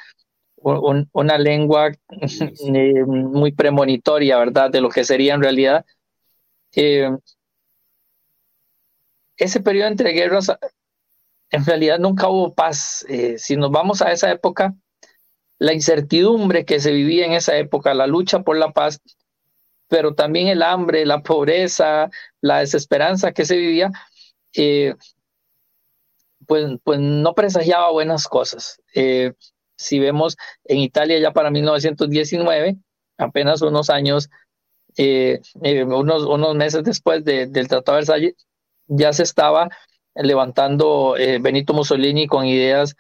una 1.13 1.39
lengua 1.39 1.93
eh, 2.11 3.05
muy 3.07 3.53
premonitoria, 3.53 4.37
¿verdad?, 4.37 4.71
de 4.71 4.83
lo 4.83 4.91
que 4.91 5.05
sería 5.05 5.33
en 5.33 5.43
realidad. 5.43 5.87
Eh, 6.77 7.09
ese 9.39 9.61
periodo 9.61 9.89
entre 9.89 10.13
guerras, 10.13 10.53
en 11.51 11.65
realidad 11.65 11.99
nunca 11.99 12.29
hubo 12.29 12.55
paz. 12.55 13.05
si 13.37 13.57
nos 13.57 13.71
vamos 13.71 14.03
a 14.03 14.13
esa 14.13 14.31
época, 14.31 14.75
la 15.59 15.73
incertidumbre 15.73 16.65
que 16.65 16.81
se 16.81 16.93
vivía 16.93 17.27
en 17.27 17.33
esa 17.33 17.57
época, 17.57 17.95
la 17.95 18.07
lucha 18.07 18.41
por 18.43 18.57
la 18.57 18.73
paz, 18.73 19.01
pero 19.89 20.15
también 20.15 20.49
el 20.49 20.63
hambre, 20.63 21.07
la 21.07 21.23
pobreza, 21.23 22.11
la 22.41 22.61
desesperanza 22.61 23.33
que 23.33 23.45
se 23.45 23.57
vivía, 23.57 23.91
eh, 24.55 24.95
pues, 26.47 26.67
pues 26.85 27.01
no 27.01 27.35
presagiaba 27.35 27.91
buenas 27.91 28.29
cosas. 28.29 28.81
Eh, 28.95 29.33
si 29.77 29.99
vemos 29.99 30.37
en 30.65 30.79
Italia 30.79 31.19
ya 31.19 31.33
para 31.33 31.51
1919, 31.51 32.77
apenas 33.17 33.63
unos 33.63 33.91
años, 33.91 34.29
eh, 34.97 35.41
unos, 35.55 36.25
unos 36.25 36.55
meses 36.55 36.85
después 36.85 37.25
del 37.25 37.53
Tratado 37.69 37.97
de 37.97 38.01
Versalles, 38.01 38.35
ya 38.87 39.13
se 39.13 39.23
estaba 39.23 39.69
levantando 40.23 41.15
Benito 41.41 41.73
Mussolini 41.75 42.27
con 42.27 42.45
ideas 42.47 42.95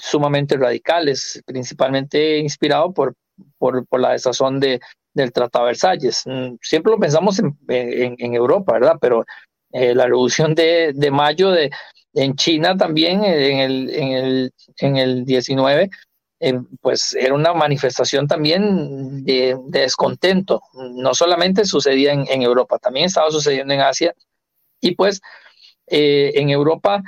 sumamente 0.00 0.56
radicales, 0.56 1.42
principalmente 1.46 2.38
inspirado 2.38 2.92
por, 2.92 3.14
por, 3.58 4.00
la 4.00 4.12
desazón 4.12 4.60
de, 4.60 4.80
del 5.14 5.32
Tratado 5.32 5.66
de 5.66 5.70
Versalles. 5.70 6.22
Mm, 6.26 6.56
siempre 6.62 6.92
lo 6.92 6.98
pensamos 6.98 7.38
en, 7.38 7.56
en, 7.68 8.34
Europa, 8.34 8.74
¿verdad? 8.74 8.96
Pero 9.00 9.24
eh, 9.72 9.94
la 9.94 10.06
revolución 10.06 10.54
de, 10.54 10.92
de 10.94 11.10
mayo 11.10 11.50
de, 11.50 11.70
en 12.14 12.34
China 12.34 12.76
también, 12.76 13.24
eh, 13.24 13.50
en 13.50 13.58
el, 13.58 13.90
en 13.90 14.12
el, 14.12 14.52
en 14.78 14.96
el 14.96 15.24
19, 15.24 15.90
eh, 16.40 16.60
pues 16.80 17.14
era 17.14 17.34
una 17.34 17.52
manifestación 17.52 18.26
también 18.26 19.24
de, 19.24 19.56
descontento. 19.66 20.62
No 20.72 21.14
solamente 21.14 21.64
sucedía 21.64 22.12
en, 22.12 22.26
en, 22.28 22.42
Europa, 22.42 22.78
también 22.78 23.06
estaba 23.06 23.30
sucediendo 23.30 23.74
en 23.74 23.80
Asia. 23.80 24.14
Y 24.80 24.94
pues 24.94 25.20
en 25.90 26.50
Europa 26.50 27.02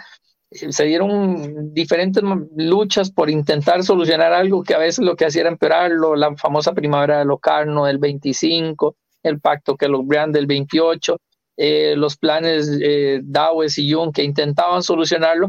se 0.51 0.85
dieron 0.85 1.73
diferentes 1.73 2.23
luchas 2.57 3.11
por 3.13 3.31
intentar 3.31 3.85
solucionar 3.85 4.33
algo 4.33 4.65
que 4.65 4.75
a 4.75 4.79
veces 4.79 5.05
lo 5.05 5.15
que 5.15 5.27
hacía 5.27 5.43
era 5.43 5.51
empeorarlo, 5.51 6.17
la 6.17 6.37
famosa 6.37 6.73
primavera 6.73 7.21
de 7.21 7.25
Locarno 7.25 7.85
del 7.85 7.99
25, 7.99 8.97
el 9.23 9.41
pacto 9.41 9.77
que 9.77 9.87
Brand 9.87 10.35
del 10.35 10.47
28, 10.47 11.19
eh, 11.57 11.95
los 11.97 12.17
planes 12.17 12.69
eh, 12.83 13.21
Dawes 13.23 13.79
y 13.79 13.93
Jung 13.93 14.13
que 14.13 14.25
intentaban 14.25 14.83
solucionarlo, 14.83 15.49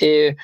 eh, 0.00 0.36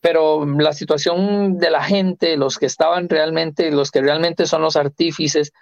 pero 0.00 0.46
la 0.46 0.72
situación 0.72 1.58
de 1.58 1.70
la 1.70 1.84
gente, 1.84 2.36
los 2.36 2.58
que 2.58 2.66
estaban 2.66 3.08
realmente, 3.08 3.70
los 3.70 3.90
que 3.90 4.00
realmente 4.00 4.46
son 4.46 4.62
los 4.62 4.76
artífices 4.76 5.52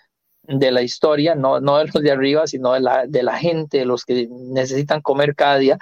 de 0.50 0.71
la 0.71 0.83
historia, 0.83 1.35
no, 1.35 1.61
no 1.61 1.78
de 1.78 1.85
los 1.87 2.02
de 2.02 2.11
arriba, 2.11 2.47
sino 2.47 2.73
de 2.73 2.80
la, 2.80 3.07
de 3.07 3.23
la 3.23 3.38
gente, 3.38 3.85
los 3.85 4.04
que 4.04 4.28
necesitan 4.30 5.00
comer 5.00 5.35
cada 5.35 5.59
día, 5.59 5.78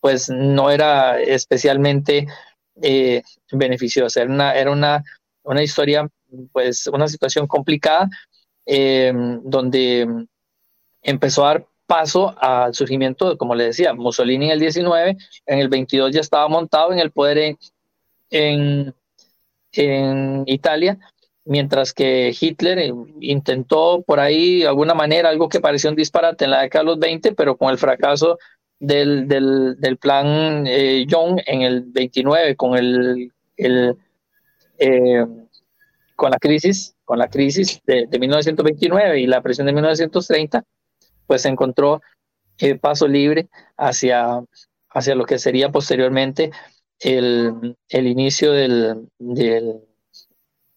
pues 0.00 0.28
no 0.30 0.70
era 0.70 1.20
especialmente 1.20 2.26
eh, 2.82 3.22
beneficiosa. 3.52 4.22
Era 4.22 4.30
una, 4.30 4.54
era 4.54 4.70
una, 4.70 5.02
una 5.42 5.62
historia, 5.62 6.08
pues 6.52 6.86
una 6.86 7.08
situación 7.08 7.46
complicada, 7.46 8.08
eh, 8.66 9.12
donde 9.42 10.26
empezó 11.02 11.44
a 11.44 11.48
dar 11.48 11.66
paso 11.86 12.34
al 12.38 12.72
surgimiento, 12.72 13.36
como 13.36 13.56
le 13.56 13.64
decía, 13.64 13.94
Mussolini 13.94 14.46
en 14.46 14.52
el 14.52 14.60
19, 14.60 15.16
en 15.46 15.58
el 15.58 15.68
22 15.68 16.12
ya 16.12 16.20
estaba 16.20 16.46
montado 16.46 16.92
en 16.92 17.00
el 17.00 17.10
poder 17.10 17.56
en, 18.30 18.94
en, 19.72 20.44
Italia, 20.46 20.98
mientras 21.44 21.92
que 21.92 22.34
Hitler 22.38 22.78
eh, 22.78 22.92
intentó 23.20 24.02
por 24.06 24.20
ahí 24.20 24.60
de 24.60 24.68
alguna 24.68 24.94
manera 24.94 25.28
algo 25.28 25.48
que 25.48 25.60
pareció 25.60 25.90
un 25.90 25.96
disparate 25.96 26.44
en 26.44 26.50
la 26.50 26.62
década 26.62 26.84
de 26.84 26.90
los 26.90 26.98
20, 26.98 27.32
pero 27.32 27.56
con 27.56 27.70
el 27.70 27.78
fracaso 27.78 28.38
del, 28.78 29.28
del, 29.28 29.76
del 29.78 29.96
plan 29.98 30.64
eh, 30.66 31.04
Young 31.06 31.40
en 31.46 31.62
el 31.62 31.82
29 31.82 32.56
con 32.56 32.76
el, 32.76 33.32
el 33.56 33.96
eh, 34.78 35.26
con 36.16 36.30
la 36.30 36.38
crisis 36.38 36.96
con 37.04 37.18
la 37.18 37.28
crisis 37.28 37.80
de, 37.84 38.06
de, 38.08 38.18
1929 38.18 39.20
y 39.20 39.26
la 39.26 39.42
presión 39.42 39.66
de 39.66 39.74
1930 39.74 40.64
pues 41.26 41.42
se 41.42 41.48
encontró 41.48 42.00
el 42.58 42.78
paso 42.78 43.06
libre 43.06 43.48
hacia 43.76 44.42
hacia 44.88 45.14
lo 45.14 45.24
que 45.24 45.38
sería 45.38 45.70
posteriormente 45.70 46.50
el, 47.00 47.76
el 47.88 48.06
inicio 48.06 48.52
del, 48.52 49.08
del, 49.18 49.80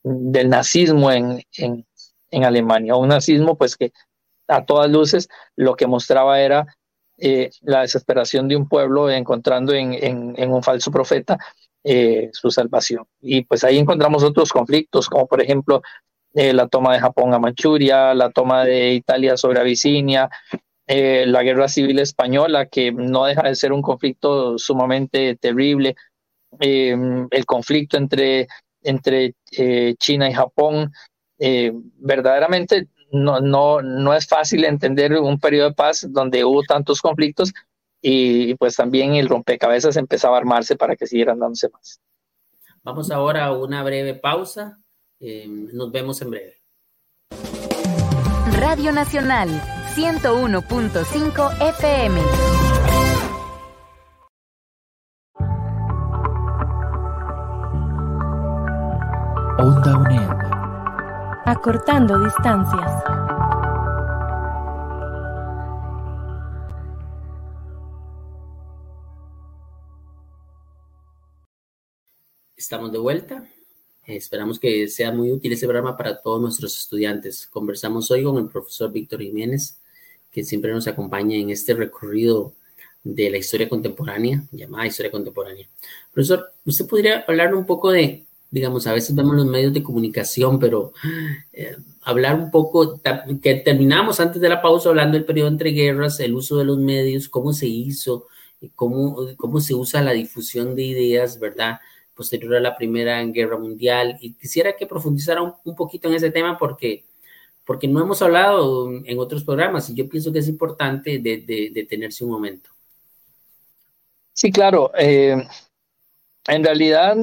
del 0.03 0.49
nazismo 0.49 1.11
en, 1.11 1.41
en, 1.57 1.85
en 2.29 2.43
Alemania 2.43 2.95
un 2.95 3.07
nazismo 3.09 3.57
pues 3.57 3.77
que 3.77 3.93
a 4.47 4.65
todas 4.65 4.89
luces 4.89 5.29
lo 5.55 5.75
que 5.75 5.87
mostraba 5.87 6.41
era 6.41 6.67
eh, 7.17 7.51
la 7.61 7.81
desesperación 7.81 8.47
de 8.47 8.55
un 8.55 8.67
pueblo 8.67 9.09
encontrando 9.09 9.73
en, 9.73 9.93
en, 9.93 10.51
un 10.51 10.63
falso 10.63 10.91
profeta 10.91 11.37
eh, 11.83 12.29
su 12.33 12.49
salvación. 12.49 13.05
Y 13.21 13.43
pues 13.43 13.63
ahí 13.63 13.77
encontramos 13.77 14.23
otros 14.23 14.51
conflictos, 14.51 15.07
como 15.07 15.27
por 15.27 15.41
ejemplo 15.41 15.81
eh, 16.33 16.53
la 16.53 16.67
toma 16.67 16.93
de 16.93 16.99
Japón 16.99 17.33
a 17.33 17.39
Manchuria, 17.39 18.13
la 18.15 18.31
toma 18.31 18.65
de 18.65 18.93
Italia 18.93 19.37
sobre 19.37 19.59
Abisinia, 19.59 20.29
la 20.85 21.43
guerra 21.43 21.69
civil 21.69 21.99
española, 21.99 22.65
que 22.65 22.91
no 22.91 23.25
deja 23.25 23.43
de 23.43 23.55
ser 23.55 23.71
un 23.71 23.81
conflicto 23.81 24.57
sumamente 24.57 25.37
terrible, 25.37 25.95
el 26.59 27.45
conflicto 27.45 27.95
entre, 27.97 28.47
entre 28.83 29.35
China 29.99 30.29
y 30.29 30.33
Japón. 30.33 30.91
verdaderamente 31.37 32.87
no, 33.11 33.39
no, 33.39 33.81
no 33.81 34.13
es 34.13 34.27
fácil 34.27 34.65
entender 34.65 35.13
un 35.13 35.39
periodo 35.39 35.69
de 35.69 35.75
paz 35.75 36.05
donde 36.09 36.43
hubo 36.43 36.63
tantos 36.63 36.99
conflictos 36.99 37.53
y 38.01 38.55
pues 38.55 38.75
también 38.75 39.15
el 39.15 39.29
rompecabezas 39.29 39.95
empezaba 39.95 40.35
a 40.35 40.39
armarse 40.39 40.75
para 40.75 40.95
que 40.95 41.07
siguieran 41.07 41.39
dándose 41.39 41.69
más. 41.69 42.01
Vamos 42.83 43.11
ahora 43.11 43.45
a 43.45 43.57
una 43.57 43.81
breve 43.81 44.13
pausa. 44.15 44.79
Eh, 45.19 45.47
nos 45.47 45.91
vemos 45.91 46.21
en 46.21 46.31
breve. 46.31 46.57
Radio 48.59 48.91
Nacional 48.91 49.49
101.5 49.95 51.77
FM. 51.77 52.72
Onda 59.63 59.97
UNED 59.97 60.29
acortando 61.45 62.21
distancias. 62.21 62.91
Estamos 72.57 72.91
de 72.91 72.97
vuelta. 72.97 73.47
Esperamos 74.05 74.59
que 74.59 74.89
sea 74.89 75.13
muy 75.13 75.31
útil 75.31 75.53
este 75.53 75.65
programa 75.65 75.95
para 75.95 76.21
todos 76.21 76.41
nuestros 76.41 76.77
estudiantes. 76.77 77.47
Conversamos 77.47 78.11
hoy 78.11 78.25
con 78.25 78.37
el 78.39 78.49
profesor 78.49 78.91
Víctor 78.91 79.21
Jiménez, 79.21 79.79
que 80.29 80.43
siempre 80.43 80.73
nos 80.73 80.87
acompaña 80.87 81.37
en 81.37 81.51
este 81.51 81.73
recorrido 81.73 82.53
de 83.01 83.29
la 83.29 83.37
historia 83.37 83.69
contemporánea, 83.69 84.43
llamada 84.51 84.87
historia 84.87 85.09
contemporánea. 85.09 85.69
Profesor, 86.11 86.51
¿usted 86.65 86.85
podría 86.85 87.23
hablar 87.25 87.55
un 87.55 87.65
poco 87.65 87.91
de 87.91 88.25
digamos, 88.53 88.85
a 88.85 88.93
veces 88.93 89.15
vemos 89.15 89.35
los 89.35 89.47
medios 89.47 89.73
de 89.73 89.81
comunicación, 89.81 90.59
pero 90.59 90.93
eh, 91.51 91.75
hablar 92.03 92.35
un 92.35 92.51
poco, 92.51 93.01
que 93.41 93.55
terminamos 93.55 94.19
antes 94.19 94.39
de 94.39 94.47
la 94.47 94.61
pausa 94.61 94.89
hablando 94.89 95.17
del 95.17 95.25
periodo 95.25 95.47
entre 95.47 95.71
guerras, 95.71 96.19
el 96.19 96.35
uso 96.35 96.59
de 96.59 96.65
los 96.65 96.77
medios, 96.77 97.27
cómo 97.29 97.51
se 97.51 97.65
hizo, 97.65 98.27
cómo, 98.75 99.17
cómo 99.37 99.59
se 99.59 99.73
usa 99.73 100.03
la 100.03 100.11
difusión 100.11 100.75
de 100.75 100.83
ideas, 100.83 101.39
¿verdad? 101.39 101.79
Posterior 102.13 102.55
a 102.55 102.59
la 102.59 102.77
Primera 102.77 103.23
Guerra 103.23 103.57
Mundial. 103.57 104.19
Y 104.21 104.33
quisiera 104.33 104.75
que 104.77 104.85
profundizara 104.85 105.41
un, 105.41 105.75
poquito 105.75 106.07
en 106.07 106.13
ese 106.13 106.29
tema 106.29 106.55
porque, 106.55 107.05
porque 107.65 107.87
no 107.87 108.03
hemos 108.03 108.21
hablado 108.21 108.91
en 109.03 109.17
otros 109.17 109.43
programas 109.43 109.89
y 109.89 109.95
yo 109.95 110.07
pienso 110.07 110.31
que 110.31 110.39
es 110.39 110.47
importante 110.47 111.17
de, 111.17 111.71
detenerse 111.73 112.23
un 112.23 112.29
momento. 112.29 112.69
Sí, 114.31 114.51
claro. 114.51 114.91
Eh, 114.95 115.43
en 116.45 116.63
realidad, 116.63 117.17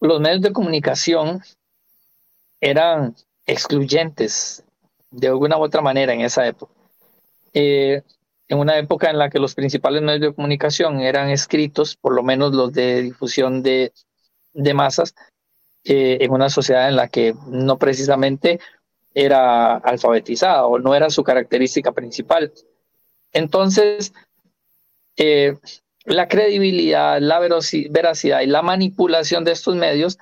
los 0.00 0.20
medios 0.20 0.42
de 0.42 0.52
comunicación 0.52 1.42
eran 2.60 3.14
excluyentes 3.46 4.64
de 5.10 5.28
alguna 5.28 5.58
u 5.58 5.62
otra 5.62 5.80
manera 5.80 6.12
en 6.12 6.20
esa 6.20 6.46
época. 6.46 6.72
Eh, 7.54 8.02
en 8.48 8.58
una 8.58 8.78
época 8.78 9.10
en 9.10 9.18
la 9.18 9.30
que 9.30 9.38
los 9.38 9.54
principales 9.54 10.02
medios 10.02 10.20
de 10.20 10.34
comunicación 10.34 11.00
eran 11.00 11.28
escritos, 11.28 11.96
por 11.96 12.14
lo 12.14 12.22
menos 12.22 12.54
los 12.54 12.72
de 12.72 13.02
difusión 13.02 13.62
de, 13.62 13.92
masas, 14.74 15.14
eh, 15.84 16.18
en 16.20 16.32
una 16.32 16.48
sociedad 16.48 16.88
en 16.88 16.96
la 16.96 17.08
que 17.08 17.34
no 17.46 17.78
precisamente 17.78 18.58
era 19.14 19.76
alfabetizada 19.76 20.66
o 20.66 20.78
no 20.78 20.94
era 20.94 21.10
su 21.10 21.24
característica 21.24 21.92
principal. 21.92 22.52
Entonces, 23.32 24.12
eh, 25.16 25.56
la 26.08 26.28
credibilidad, 26.28 27.20
la 27.20 27.38
veracidad 27.38 28.40
y 28.40 28.46
la 28.46 28.62
manipulación 28.62 29.44
de 29.44 29.52
estos 29.52 29.76
medios, 29.76 30.18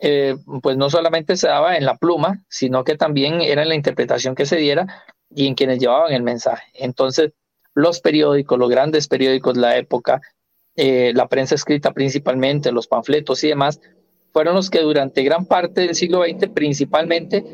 eh, 0.00 0.36
pues 0.62 0.76
no 0.76 0.90
solamente 0.90 1.36
se 1.36 1.48
daba 1.48 1.76
en 1.76 1.84
la 1.84 1.96
pluma, 1.96 2.42
sino 2.48 2.84
que 2.84 2.96
también 2.96 3.40
era 3.40 3.62
en 3.62 3.68
la 3.68 3.74
interpretación 3.74 4.34
que 4.34 4.46
se 4.46 4.56
diera 4.56 5.04
y 5.30 5.46
en 5.46 5.54
quienes 5.54 5.78
llevaban 5.78 6.12
el 6.12 6.22
mensaje. 6.22 6.66
Entonces, 6.74 7.32
los 7.74 8.00
periódicos, 8.00 8.58
los 8.58 8.70
grandes 8.70 9.08
periódicos 9.08 9.54
de 9.54 9.60
la 9.60 9.76
época, 9.76 10.20
eh, 10.76 11.12
la 11.14 11.28
prensa 11.28 11.54
escrita 11.54 11.92
principalmente, 11.92 12.72
los 12.72 12.86
panfletos 12.86 13.42
y 13.44 13.48
demás, 13.48 13.80
fueron 14.32 14.54
los 14.54 14.70
que 14.70 14.80
durante 14.80 15.22
gran 15.22 15.46
parte 15.46 15.82
del 15.82 15.94
siglo 15.94 16.24
XX, 16.24 16.48
principalmente 16.52 17.44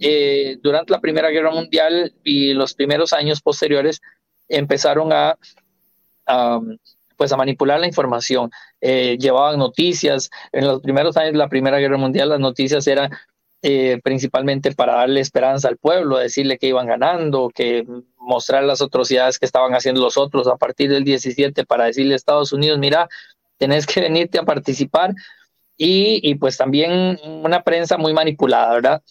eh, 0.00 0.58
durante 0.62 0.92
la 0.92 1.00
Primera 1.00 1.30
Guerra 1.30 1.50
Mundial 1.50 2.14
y 2.22 2.52
los 2.52 2.74
primeros 2.74 3.12
años 3.14 3.40
posteriores, 3.40 4.02
empezaron 4.48 5.12
a, 5.12 5.38
pues 7.16 7.32
a 7.32 7.36
manipular 7.36 7.80
la 7.80 7.86
información. 7.86 8.50
Eh, 8.80 9.16
llevaban 9.18 9.58
noticias. 9.58 10.30
En 10.52 10.66
los 10.66 10.80
primeros 10.80 11.16
años 11.16 11.32
de 11.32 11.38
la 11.38 11.48
Primera 11.48 11.78
Guerra 11.78 11.96
Mundial, 11.96 12.28
las 12.28 12.40
noticias 12.40 12.86
eran 12.86 13.10
eh, 13.62 14.00
principalmente 14.04 14.72
para 14.72 14.94
darle 14.96 15.20
esperanza 15.20 15.68
al 15.68 15.78
pueblo, 15.78 16.18
decirle 16.18 16.58
que 16.58 16.68
iban 16.68 16.86
ganando, 16.86 17.50
que 17.54 17.84
mostrar 18.18 18.64
las 18.64 18.82
atrocidades 18.82 19.38
que 19.38 19.46
estaban 19.46 19.72
haciendo 19.74 20.00
los 20.00 20.16
otros 20.16 20.46
a 20.46 20.56
partir 20.56 20.90
del 20.90 21.04
17 21.04 21.64
para 21.64 21.86
decirle 21.86 22.14
a 22.14 22.16
Estados 22.16 22.52
Unidos, 22.52 22.78
mira, 22.78 23.08
tenés 23.58 23.86
que 23.86 24.00
venirte 24.02 24.38
a 24.38 24.44
participar. 24.44 25.14
Y, 25.78 26.20
y 26.22 26.36
pues 26.36 26.56
también 26.56 27.18
una 27.24 27.62
prensa 27.62 27.98
muy 27.98 28.14
manipulada, 28.14 28.72
¿verdad? 28.74 29.02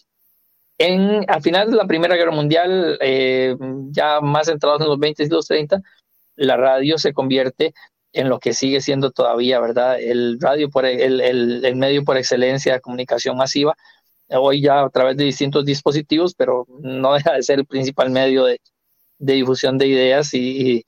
En, 0.78 1.24
al 1.28 1.42
final 1.42 1.70
de 1.70 1.76
la 1.76 1.86
Primera 1.86 2.16
Guerra 2.16 2.32
Mundial, 2.32 2.98
eh, 3.00 3.56
ya 3.90 4.20
más 4.20 4.46
centrados 4.46 4.80
en 4.82 4.88
los 4.88 4.98
20 4.98 5.24
y 5.24 5.28
los 5.28 5.46
30, 5.46 5.80
la 6.36 6.56
radio 6.56 6.98
se 6.98 7.14
convierte 7.14 7.72
en 8.16 8.30
lo 8.30 8.38
que 8.40 8.54
sigue 8.54 8.80
siendo 8.80 9.10
todavía, 9.10 9.60
¿verdad? 9.60 10.00
El 10.00 10.38
radio, 10.40 10.70
por 10.70 10.86
el, 10.86 11.20
el, 11.20 11.64
el, 11.64 11.76
medio 11.76 12.02
por 12.02 12.16
excelencia 12.16 12.72
de 12.72 12.80
comunicación 12.80 13.36
masiva, 13.36 13.76
hoy 14.30 14.62
ya 14.62 14.82
a 14.82 14.90
través 14.90 15.18
de 15.18 15.24
distintos 15.24 15.66
dispositivos, 15.66 16.34
pero 16.34 16.66
no 16.80 17.12
deja 17.14 17.34
de 17.34 17.42
ser 17.42 17.58
el 17.60 17.66
principal 17.66 18.10
medio 18.10 18.44
de, 18.46 18.60
de 19.18 19.34
difusión 19.34 19.76
de 19.76 19.88
ideas 19.88 20.32
y, 20.32 20.84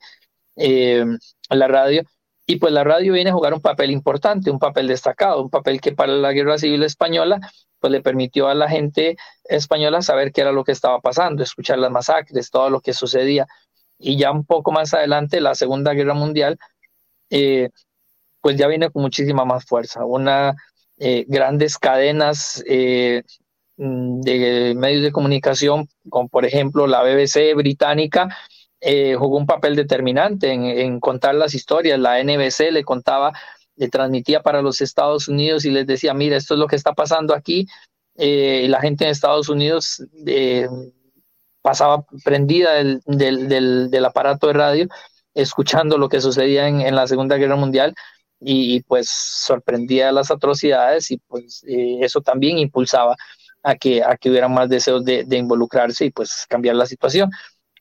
eh, 0.55 1.05
la 1.49 1.67
radio. 1.67 2.03
Y 2.47 2.55
pues 2.57 2.73
la 2.73 2.83
radio 2.83 3.13
viene 3.13 3.29
a 3.29 3.33
jugar 3.33 3.53
un 3.53 3.61
papel 3.61 3.91
importante, 3.91 4.49
un 4.49 4.57
papel 4.57 4.87
destacado, 4.87 5.43
un 5.43 5.51
papel 5.51 5.79
que 5.79 5.91
para 5.93 6.13
la 6.13 6.33
Guerra 6.33 6.57
Civil 6.57 6.83
Española 6.83 7.39
pues 7.79 7.91
le 7.91 8.01
permitió 8.01 8.47
a 8.47 8.55
la 8.55 8.67
gente 8.67 9.17
española 9.45 10.01
saber 10.01 10.31
qué 10.31 10.41
era 10.41 10.51
lo 10.51 10.63
que 10.63 10.71
estaba 10.71 10.99
pasando, 10.99 11.43
escuchar 11.43 11.77
las 11.77 11.91
masacres, 11.91 12.49
todo 12.49 12.71
lo 12.71 12.81
que 12.81 12.93
sucedía. 12.93 13.45
Y 13.99 14.17
ya 14.17 14.31
un 14.31 14.45
poco 14.45 14.71
más 14.71 14.93
adelante, 14.93 15.41
la 15.41 15.55
Segunda 15.55 15.93
Guerra 15.93 16.15
Mundial, 16.15 16.57
eh, 17.29 17.69
pues 18.41 18.57
ya 18.57 18.67
viene 18.67 18.89
con 18.89 19.01
muchísima 19.01 19.45
más 19.45 19.65
fuerza. 19.65 20.05
Una 20.05 20.55
eh, 20.97 21.25
grandes 21.27 21.77
cadenas 21.77 22.63
eh, 22.67 23.23
de 23.77 24.73
medios 24.75 25.03
de 25.03 25.11
comunicación, 25.11 25.87
como 26.09 26.29
por 26.29 26.45
ejemplo 26.45 26.87
la 26.87 27.03
BBC 27.03 27.55
británica, 27.55 28.29
jugó 29.17 29.37
un 29.37 29.45
papel 29.45 29.75
determinante 29.75 30.51
en, 30.51 30.99
contar 30.99 31.35
las 31.35 31.53
historias. 31.53 31.99
La 31.99 32.23
NBC 32.23 32.71
le 32.71 32.83
contaba 32.83 33.33
le 33.75 33.87
transmitía 33.87 34.41
para 34.41 34.61
los 34.61 34.81
Estados 34.81 35.29
Unidos 35.29 35.63
y 35.63 35.71
les 35.71 35.87
decía, 35.87 36.13
mira, 36.13 36.35
esto 36.35 36.55
es 36.55 36.59
lo 36.59 36.67
que 36.67 36.75
está 36.75 36.93
pasando 36.93 37.33
aquí. 37.33 37.67
Y 38.15 38.67
la 38.67 38.81
gente 38.81 39.05
en 39.05 39.11
Estados 39.11 39.47
Unidos 39.47 40.03
pasaba 41.61 42.05
prendida 42.23 42.73
del, 42.75 43.01
del, 43.05 44.05
aparato 44.05 44.47
de 44.47 44.53
radio, 44.53 44.87
escuchando 45.33 45.97
lo 45.97 46.09
que 46.09 46.21
sucedía 46.21 46.67
en, 46.67 46.81
en 46.81 46.95
la 46.95 47.07
Segunda 47.07 47.37
Guerra 47.37 47.55
Mundial 47.55 47.93
y, 48.39 48.81
pues 48.83 49.09
sorprendía 49.09 50.11
las 50.11 50.31
atrocidades 50.31 51.11
y 51.11 51.17
pues 51.17 51.63
eh, 51.67 51.99
eso 52.01 52.21
también 52.21 52.57
impulsaba 52.57 53.15
a 53.63 53.75
que, 53.75 54.03
a 54.03 54.15
que 54.15 54.29
hubiera 54.29 54.47
más 54.47 54.69
deseos 54.69 55.03
de, 55.03 55.25
de 55.25 55.37
involucrarse 55.37 56.05
y 56.05 56.11
pues 56.11 56.45
cambiar 56.47 56.75
la 56.75 56.85
situación. 56.85 57.29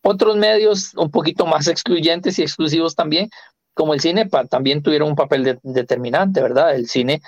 Otros 0.03 0.37
medios 0.37 0.95
un 0.95 1.11
poquito 1.11 1.47
más 1.47 1.69
excluyentes 1.69 2.39
y 2.39 2.43
exclusivos 2.43 2.95
también 2.97 3.31
como 3.79 3.95
el 3.95 4.01
cine 4.01 4.29
también 4.51 4.83
tuvieron 4.83 5.11
un 5.11 5.15
papel 5.15 5.61
determinante, 5.63 6.43
¿verdad? 6.43 6.75
El 6.75 6.89
cine 6.89 7.23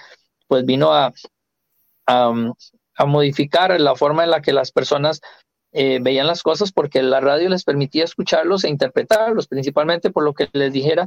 pues 0.48 0.64
vino 0.66 0.92
a, 0.92 1.12
a, 2.06 3.06
modificar 3.06 3.80
la 3.80 3.94
forma 3.94 4.24
en 4.24 4.30
la 4.30 4.42
que 4.42 4.52
las 4.52 4.72
personas 4.72 5.20
eh, 5.72 5.98
veían 6.00 6.26
las 6.26 6.42
cosas 6.42 6.72
porque 6.72 7.02
la 7.02 7.20
radio 7.20 7.48
les 7.48 7.64
permitía 7.64 8.04
escucharlos 8.04 8.64
e 8.64 8.68
interpretarlos, 8.68 9.48
principalmente 9.48 10.10
por 10.10 10.24
lo 10.24 10.34
que 10.34 10.48
les 10.52 10.72
dijera 10.72 11.06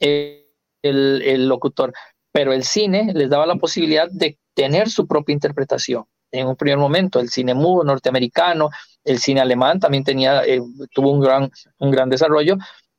eh, 0.00 0.46
el, 0.82 1.22
el 1.22 1.48
locutor. 1.48 1.92
Pero 2.32 2.52
el 2.52 2.64
cine 2.64 3.12
les 3.14 3.28
daba 3.30 3.46
la 3.46 3.56
posibilidad 3.56 4.08
de 4.10 4.38
tener 4.54 4.90
su 4.90 5.06
propia 5.06 5.32
interpretación 5.32 6.04
en 6.30 6.46
un 6.46 6.56
primer 6.56 6.78
momento. 6.78 7.20
El 7.20 7.28
cine 7.28 7.54
mudo 7.54 7.84
norteamericano, 7.84 8.70
el 9.04 9.18
cine 9.18 9.40
alemán 9.40 9.80
también 9.80 10.04
tenía, 10.04 10.44
eh, 10.44 10.60
tuvo 10.92 11.12
un 11.12 11.20
gran, 11.20 11.50
un 11.78 11.90
gran 11.90 12.08
desarrollo, 12.08 12.56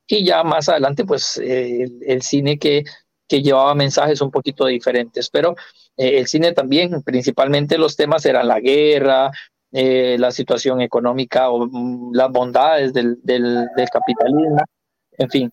y 0.08 0.26
ya 0.26 0.44
más 0.44 0.70
adelante 0.70 1.06
pues 1.06 1.38
eh, 1.38 1.88
el, 2.02 2.22
cine 2.22 2.58
que, 2.58 2.84
que 3.28 3.42
llevaba 3.42 3.76
mensajes 3.76 4.22
un 4.22 4.32
poquito 4.32 4.66
diferentes, 4.66 5.30
pero 5.30 5.56
eh, 5.98 6.20
el 6.20 6.28
cine 6.28 6.54
también, 6.54 7.04
principalmente 7.04 7.78
los 7.78 7.96
temas 7.96 8.26
eran 8.26 8.48
la 8.48 8.60
guerra, 8.60 9.32
eh, 9.72 10.18
la 10.20 10.32
situación 10.32 10.82
económica 10.82 11.50
o 11.50 11.68
mm, 11.68 12.14
las 12.14 12.32
bondades 12.32 12.94
del, 12.94 13.20
del, 13.24 13.68
capitalismo, 13.92 14.64
en 15.18 15.30
fin, 15.30 15.52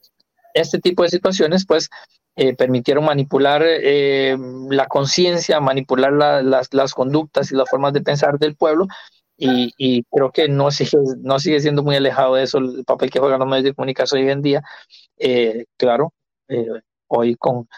este 0.55 0.79
tipo 0.79 1.03
de 1.03 1.11
situaciones 1.11 1.67
pues 1.67 1.89
permitieron 2.59 3.07
manipular 3.07 3.65
la 3.65 4.87
conciencia, 4.89 5.59
manipular 5.59 6.13
las, 6.13 6.69
las 6.75 6.93
conductas 6.93 7.51
y 7.51 7.55
las 7.55 7.67
formas 7.71 7.95
de 7.95 8.03
pensar 8.03 8.39
del 8.39 8.55
pueblo 8.57 8.87
y, 9.39 10.03
creo 10.05 10.31
que 10.33 10.49
no 10.49 10.71
sigue, 10.71 10.99
no 11.19 11.39
sigue 11.39 11.61
siendo 11.61 11.83
muy 11.83 11.97
alejado 11.97 12.35
de 12.35 12.45
eso 12.45 12.59
el 12.59 12.85
papel 12.85 13.11
que 13.11 13.19
juegan 13.19 13.41
los 13.41 13.49
medios 13.49 13.65
de 13.65 13.75
comunicación 13.75 14.23
hoy 14.23 14.31
en 14.31 14.43
día. 14.43 14.63
Eh, 15.19 15.67
claro, 15.77 16.13
eh, 16.49 16.67
hoy 17.09 17.37
con, 17.37 17.69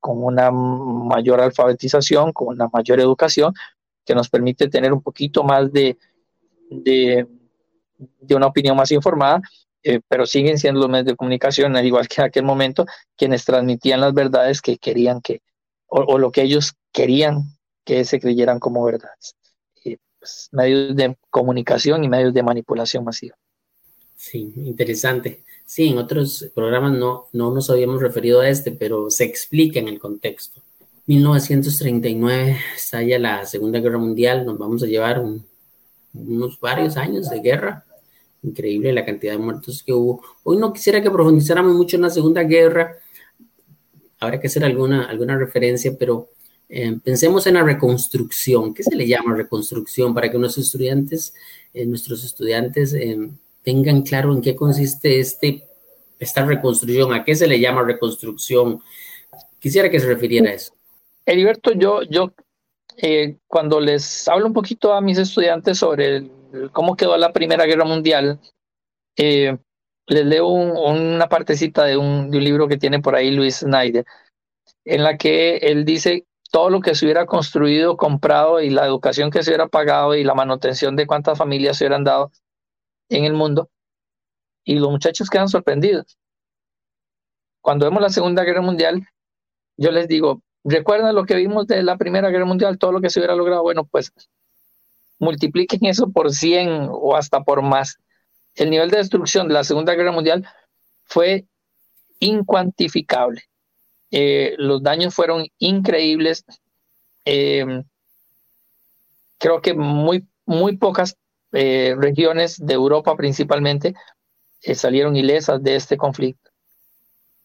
con 0.00 0.22
una 0.22 0.50
mayor 0.50 1.40
alfabetización, 1.40 2.32
con 2.32 2.48
una 2.48 2.68
mayor 2.72 3.00
educación, 3.00 3.52
que 4.08 4.14
nos 4.14 4.30
permite 4.30 4.68
tener 4.68 4.92
un 4.92 5.02
poquito 5.02 5.44
más 5.44 5.70
de, 5.70 5.98
de, 6.70 7.26
una 8.34 8.46
opinión 8.46 8.74
más 8.74 8.90
informada, 8.90 9.42
eh, 9.82 10.00
pero 10.08 10.24
siguen 10.24 10.58
siendo 10.58 10.80
los 10.80 10.88
medios 10.88 11.06
de 11.06 11.16
comunicación, 11.16 11.76
al 11.76 11.84
igual 11.86 12.08
que 12.08 12.22
en 12.22 12.26
aquel 12.26 12.44
momento, 12.44 12.86
quienes 13.16 13.44
transmitían 13.44 14.00
las 14.00 14.14
verdades 14.14 14.62
que 14.62 14.78
querían 14.78 15.20
que, 15.20 15.42
o 15.86 16.16
lo 16.16 16.32
que 16.32 16.42
ellos 16.42 16.72
querían 16.92 17.42
que 17.84 18.04
se 18.04 18.18
creyeran 18.18 18.58
como 18.58 18.82
verdades. 18.84 19.36
Pues, 20.18 20.48
medios 20.52 20.96
de 20.96 21.16
comunicación 21.30 22.04
y 22.04 22.08
medios 22.08 22.34
de 22.34 22.42
manipulación 22.42 23.04
masiva. 23.04 23.36
Sí, 24.16 24.52
interesante. 24.56 25.44
Sí, 25.64 25.88
en 25.88 25.98
otros 25.98 26.50
programas 26.54 26.92
no, 26.92 27.28
no 27.32 27.52
nos 27.52 27.70
habíamos 27.70 28.02
referido 28.02 28.40
a 28.40 28.48
este, 28.48 28.72
pero 28.72 29.10
se 29.10 29.24
explica 29.24 29.78
en 29.78 29.88
el 29.88 29.98
contexto. 29.98 30.62
1939 31.08 32.58
estalla 32.76 33.18
la 33.18 33.46
Segunda 33.46 33.80
Guerra 33.80 33.96
Mundial, 33.96 34.44
nos 34.44 34.58
vamos 34.58 34.82
a 34.82 34.86
llevar 34.86 35.24
unos 36.12 36.60
varios 36.60 36.98
años 36.98 37.30
de 37.30 37.40
guerra. 37.40 37.86
Increíble 38.42 38.92
la 38.92 39.06
cantidad 39.06 39.32
de 39.32 39.38
muertos 39.38 39.82
que 39.82 39.94
hubo. 39.94 40.22
Hoy 40.42 40.58
no 40.58 40.70
quisiera 40.70 41.02
que 41.02 41.10
profundizáramos 41.10 41.74
mucho 41.74 41.96
en 41.96 42.02
la 42.02 42.10
Segunda 42.10 42.42
Guerra, 42.42 42.94
habrá 44.20 44.38
que 44.38 44.48
hacer 44.48 44.62
alguna, 44.64 45.06
alguna 45.06 45.38
referencia, 45.38 45.96
pero 45.98 46.28
eh, 46.68 46.98
pensemos 47.02 47.46
en 47.46 47.54
la 47.54 47.62
reconstrucción. 47.62 48.74
¿Qué 48.74 48.82
se 48.82 48.94
le 48.94 49.08
llama 49.08 49.34
reconstrucción? 49.34 50.12
Para 50.12 50.30
que 50.30 50.36
nuestros 50.36 50.66
estudiantes, 50.66 51.32
eh, 51.72 51.86
nuestros 51.86 52.22
estudiantes 52.22 52.92
eh, 52.92 53.30
tengan 53.62 54.02
claro 54.02 54.34
en 54.34 54.42
qué 54.42 54.54
consiste 54.54 55.20
este, 55.20 55.64
esta 56.18 56.44
reconstrucción, 56.44 57.14
a 57.14 57.24
qué 57.24 57.34
se 57.34 57.46
le 57.46 57.58
llama 57.58 57.82
reconstrucción. 57.82 58.82
Quisiera 59.58 59.90
que 59.90 60.00
se 60.00 60.06
refiriera 60.06 60.50
a 60.50 60.52
eso. 60.52 60.77
Heriberto, 61.28 61.72
yo, 61.72 62.00
yo 62.04 62.32
cuando 63.46 63.80
les 63.80 64.26
hablo 64.28 64.46
un 64.46 64.54
poquito 64.54 64.94
a 64.94 65.02
mis 65.02 65.18
estudiantes 65.18 65.78
sobre 65.78 66.30
cómo 66.72 66.96
quedó 66.96 67.18
la 67.18 67.34
Primera 67.34 67.66
Guerra 67.66 67.84
Mundial, 67.84 68.40
les 69.14 69.58
leo 70.08 70.48
una 70.48 71.28
partecita 71.28 71.84
de 71.84 71.98
un, 71.98 72.30
de 72.30 72.38
un 72.38 72.44
libro 72.44 72.66
que 72.66 72.78
tiene 72.78 73.00
por 73.00 73.14
ahí 73.14 73.30
Luis 73.30 73.56
Snyder, 73.56 74.06
en 74.86 75.02
la 75.02 75.18
que 75.18 75.58
él 75.58 75.84
dice 75.84 76.26
todo 76.50 76.70
lo 76.70 76.80
que 76.80 76.94
se 76.94 77.04
hubiera 77.04 77.26
construido, 77.26 77.98
comprado 77.98 78.62
y 78.62 78.70
la 78.70 78.86
educación 78.86 79.30
que 79.30 79.42
se 79.42 79.50
hubiera 79.50 79.68
pagado 79.68 80.14
y 80.14 80.24
la 80.24 80.32
manutención 80.32 80.96
de 80.96 81.06
cuántas 81.06 81.36
familias 81.36 81.76
se 81.76 81.84
hubieran 81.84 82.04
dado 82.04 82.32
en 83.10 83.26
el 83.26 83.34
mundo. 83.34 83.68
Y 84.64 84.76
los 84.76 84.90
muchachos 84.90 85.28
quedan 85.28 85.50
sorprendidos. 85.50 86.16
Cuando 87.60 87.84
vemos 87.84 88.00
la 88.00 88.08
Segunda 88.08 88.44
Guerra 88.44 88.62
Mundial, 88.62 89.06
yo 89.76 89.90
les 89.92 90.08
digo, 90.08 90.42
¿recuerdan 90.68 91.14
lo 91.14 91.24
que 91.24 91.34
vimos 91.34 91.66
de 91.66 91.82
la 91.82 91.96
Primera 91.96 92.30
Guerra 92.30 92.44
Mundial? 92.44 92.78
Todo 92.78 92.92
lo 92.92 93.00
que 93.00 93.10
se 93.10 93.20
hubiera 93.20 93.34
logrado. 93.34 93.62
Bueno, 93.62 93.84
pues 93.84 94.12
multipliquen 95.18 95.86
eso 95.86 96.10
por 96.10 96.32
100 96.32 96.88
o 96.90 97.16
hasta 97.16 97.42
por 97.42 97.62
más. 97.62 97.98
El 98.54 98.70
nivel 98.70 98.90
de 98.90 98.98
destrucción 98.98 99.48
de 99.48 99.54
la 99.54 99.64
Segunda 99.64 99.94
Guerra 99.94 100.12
Mundial 100.12 100.46
fue 101.04 101.46
incuantificable. 102.20 103.42
Eh, 104.10 104.54
los 104.58 104.82
daños 104.82 105.14
fueron 105.14 105.46
increíbles. 105.58 106.44
Eh, 107.24 107.82
creo 109.38 109.60
que 109.60 109.74
muy, 109.74 110.26
muy 110.44 110.76
pocas 110.76 111.16
eh, 111.52 111.94
regiones 111.98 112.58
de 112.58 112.74
Europa 112.74 113.16
principalmente 113.16 113.94
salieron 114.74 115.16
ilesas 115.16 115.62
de 115.62 115.76
este 115.76 115.96
conflicto. 115.96 116.50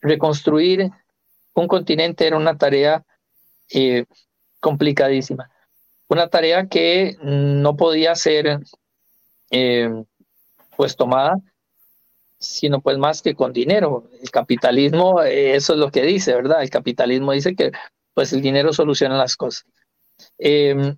Reconstruir 0.02 0.90
un 1.54 1.68
continente 1.68 2.26
era 2.26 2.38
una 2.38 2.58
tarea 2.58 3.06
complicadísima, 4.60 5.50
una 6.08 6.28
tarea 6.28 6.68
que 6.68 7.18
no 7.22 7.76
podía 7.76 8.16
ser 8.16 8.60
pues 10.76 10.96
tomada 10.96 11.38
sino 12.44 12.82
pues 12.82 12.98
más 12.98 13.22
que 13.22 13.36
con 13.36 13.54
dinero. 13.54 14.10
El 14.22 14.30
capitalismo, 14.30 15.22
eh, 15.24 15.56
eso 15.56 15.74
es 15.74 15.80
lo 15.80 15.92
que 15.92 16.04
dice, 16.04 16.36
¿verdad? 16.36 16.62
El 16.62 16.70
capitalismo 16.70 17.32
dice 17.32 17.56
que 17.56 17.72
pues 18.14 18.34
el 18.34 18.42
dinero 18.42 18.74
soluciona 18.74 19.18
las 19.18 19.36
cosas. 19.36 19.66
Em, 20.38 20.96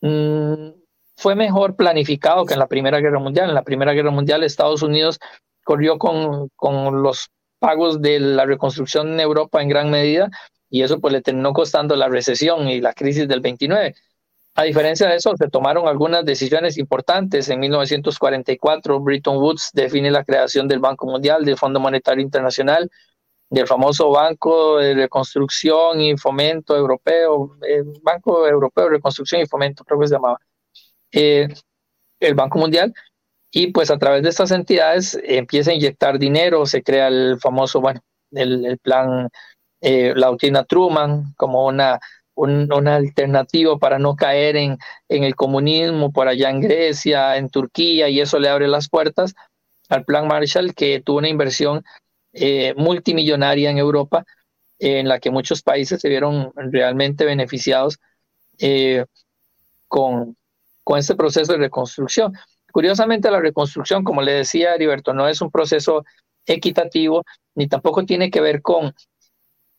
mm, 0.00 0.72
fue 1.16 1.34
mejor 1.34 1.76
planificado 1.76 2.46
que 2.46 2.54
en 2.54 2.60
la 2.60 2.66
Primera 2.66 3.00
Guerra 3.00 3.18
Mundial. 3.18 3.48
En 3.50 3.54
la 3.54 3.62
Primera 3.62 3.92
Guerra 3.92 4.10
Mundial 4.10 4.42
Estados 4.42 4.82
Unidos 4.82 5.18
corrió 5.64 5.98
con, 5.98 6.48
con 6.56 7.02
los 7.02 7.28
pagos 7.58 8.00
de 8.00 8.20
la 8.20 8.46
reconstrucción 8.46 9.12
en 9.12 9.20
Europa 9.20 9.60
en 9.60 9.68
gran 9.68 9.90
medida 9.90 10.30
y 10.70 10.82
eso 10.82 11.00
pues 11.00 11.12
le 11.12 11.22
terminó 11.22 11.52
costando 11.52 11.96
la 11.96 12.08
recesión 12.08 12.68
y 12.68 12.80
la 12.80 12.92
crisis 12.92 13.28
del 13.28 13.40
29. 13.40 13.94
A 14.54 14.64
diferencia 14.64 15.08
de 15.08 15.16
eso, 15.16 15.36
se 15.36 15.48
tomaron 15.48 15.86
algunas 15.86 16.24
decisiones 16.24 16.78
importantes. 16.78 17.48
En 17.48 17.60
1944, 17.60 19.00
Bretton 19.00 19.36
Woods 19.36 19.70
define 19.72 20.10
la 20.10 20.24
creación 20.24 20.66
del 20.66 20.80
Banco 20.80 21.06
Mundial, 21.06 21.44
del 21.44 21.56
Fondo 21.56 21.78
Monetario 21.78 22.22
Internacional, 22.22 22.90
del 23.50 23.66
famoso 23.66 24.10
Banco 24.10 24.78
de 24.78 24.94
Reconstrucción 24.94 26.00
y 26.00 26.16
Fomento 26.16 26.76
Europeo, 26.76 27.56
el 27.62 27.84
Banco 28.02 28.46
Europeo 28.48 28.84
de 28.84 28.90
Reconstrucción 28.90 29.40
y 29.40 29.46
Fomento, 29.46 29.84
creo 29.84 30.00
que 30.00 30.08
se 30.08 30.14
llamaba, 30.14 30.38
eh, 31.12 31.48
el 32.20 32.34
Banco 32.34 32.58
Mundial. 32.58 32.92
Y 33.50 33.68
pues 33.68 33.90
a 33.90 33.98
través 33.98 34.22
de 34.22 34.28
estas 34.28 34.50
entidades 34.50 35.18
empieza 35.22 35.70
a 35.70 35.74
inyectar 35.74 36.18
dinero, 36.18 36.66
se 36.66 36.82
crea 36.82 37.08
el 37.08 37.38
famoso, 37.40 37.80
bueno, 37.80 38.00
el, 38.32 38.78
plan, 38.82 39.30
eh, 39.80 40.12
la 40.16 40.28
doctrina 40.28 40.64
Truman, 40.64 41.34
como 41.36 41.66
una 41.66 41.98
una 42.40 42.94
alternativa 42.94 43.78
para 43.78 43.98
no 43.98 44.14
caer 44.14 44.56
en, 44.56 44.78
en 45.08 45.24
el 45.24 45.34
comunismo 45.34 46.12
por 46.12 46.28
allá 46.28 46.50
en 46.50 46.60
Grecia, 46.60 47.36
en 47.36 47.50
Turquía, 47.50 48.08
y 48.08 48.20
eso 48.20 48.38
le 48.38 48.48
abre 48.48 48.68
las 48.68 48.88
puertas 48.88 49.34
al 49.88 50.04
Plan 50.04 50.28
Marshall, 50.28 50.72
que 50.72 51.00
tuvo 51.00 51.18
una 51.18 51.28
inversión 51.28 51.82
eh, 52.32 52.74
multimillonaria 52.76 53.70
en 53.70 53.78
Europa, 53.78 54.24
en 54.78 55.08
la 55.08 55.18
que 55.18 55.32
muchos 55.32 55.62
países 55.62 56.00
se 56.00 56.08
vieron 56.08 56.52
realmente 56.54 57.24
beneficiados 57.24 57.98
eh, 58.60 59.04
con, 59.88 60.36
con 60.84 61.00
este 61.00 61.16
proceso 61.16 61.52
de 61.54 61.58
reconstrucción. 61.58 62.34
Curiosamente, 62.70 63.32
la 63.32 63.40
reconstrucción, 63.40 64.04
como 64.04 64.22
le 64.22 64.32
decía 64.32 64.76
Heriberto, 64.76 65.12
no 65.12 65.26
es 65.26 65.40
un 65.40 65.50
proceso 65.50 66.04
equitativo, 66.46 67.24
ni 67.56 67.66
tampoco 67.66 68.04
tiene 68.04 68.30
que 68.30 68.40
ver 68.40 68.62
con 68.62 68.94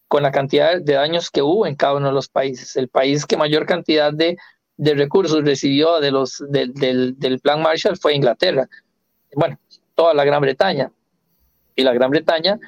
con 0.10 0.24
la 0.24 0.32
cantidad 0.32 0.82
de 0.82 0.94
daños 0.94 1.30
que 1.30 1.44
hubo 1.44 1.68
en 1.68 1.76
cada 1.76 1.94
uno 1.94 2.08
de 2.08 2.14
los 2.14 2.28
países. 2.28 2.76
El 2.76 2.90
país 2.90 3.26
que 3.26 3.38
mayor 3.38 3.68
cantidad 3.68 4.12
de, 4.12 4.38
de 4.76 4.96
recursos 4.96 5.46
recibió 5.46 6.00
de 6.00 6.12
los, 6.12 6.44
del, 6.50 6.74
del, 6.74 7.40
plan 7.40 7.62
Marshall 7.62 7.96
fue 7.96 8.16
Inglaterra. 8.16 8.68
Bueno, 9.36 9.60
toda 9.94 10.16
la 10.16 10.26
Gran 10.26 10.42
Bretaña. 10.42 10.92
Y 11.76 11.84
la 11.84 11.94
Gran 11.94 12.10
Bretaña 12.10 12.60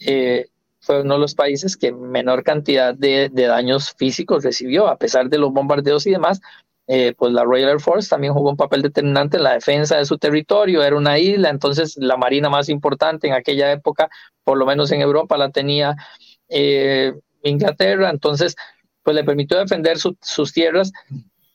eh, 0.00 0.46
fue 0.80 1.02
uno 1.02 1.14
de 1.14 1.20
los 1.20 1.34
países 1.34 1.76
que 1.76 1.92
menor 1.92 2.42
cantidad 2.42 2.94
de, 2.94 3.28
de, 3.30 3.46
daños 3.46 3.92
físicos 3.92 4.42
recibió, 4.42 4.88
a 4.88 4.96
pesar 4.96 5.28
de 5.28 5.36
los 5.36 5.52
bombardeos 5.52 6.06
y 6.06 6.12
demás. 6.12 6.40
Eh, 6.90 7.12
pues 7.18 7.34
la 7.34 7.44
Royal 7.44 7.68
Air 7.68 7.80
Force 7.80 8.08
también 8.08 8.32
jugó 8.32 8.48
un 8.48 8.56
papel 8.56 8.80
determinante 8.80 9.36
en 9.36 9.42
la 9.42 9.52
defensa 9.52 9.98
de 9.98 10.06
su 10.06 10.16
territorio, 10.16 10.82
era 10.82 10.96
una 10.96 11.18
isla, 11.18 11.50
entonces 11.50 11.98
la 11.98 12.16
marina 12.16 12.48
más 12.48 12.70
importante 12.70 13.26
en 13.26 13.34
aquella 13.34 13.70
época, 13.72 14.08
por 14.42 14.56
lo 14.56 14.64
menos 14.64 14.90
en 14.90 15.02
Europa, 15.02 15.36
la 15.36 15.50
tenía 15.50 15.96
eh, 16.48 17.12
Inglaterra, 17.42 18.10
entonces 18.10 18.56
pues 19.02 19.14
le 19.14 19.24
permitió 19.24 19.58
defender 19.58 19.98
sus 19.98 20.52
tierras 20.52 20.92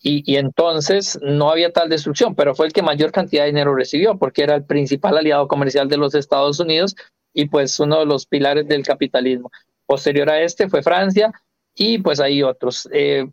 y, 0.05 0.35
entonces 0.35 1.17
no 1.21 1.49
había 1.49 1.71
tal 1.71 1.87
destrucción, 1.87 2.35
pero 2.35 2.55
fue 2.55 2.65
el 2.65 2.73
que 2.73 2.81
mayor 2.81 3.11
cantidad 3.11 3.43
de 3.43 3.51
dinero 3.51 3.73
recibió 3.73 4.17
porque 4.17 4.43
era 4.43 4.55
el 4.55 4.65
principal 4.65 5.17
aliado 5.17 5.47
comercial 5.47 5.87
de 5.87 5.97
los 5.97 6.13
Estados 6.13 6.59
Unidos 6.59 6.95
y 7.33 7.45
pues 7.45 7.79
uno 7.79 7.99
de 7.99 8.05
los 8.05 8.25
pilares 8.25 8.67
del 8.67 8.83
capitalismo. 8.83 9.49
Posterior 9.85 10.29
a 10.29 10.41
este 10.41 10.67
fue 10.67 10.83
Francia 10.83 11.31
y 11.73 11.99
pues 11.99 12.19
hay 12.19 12.43
otros. 12.43 12.89
Eh, 12.91 13.27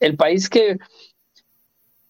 el 0.00 0.16
país 0.16 0.48
que, 0.48 0.78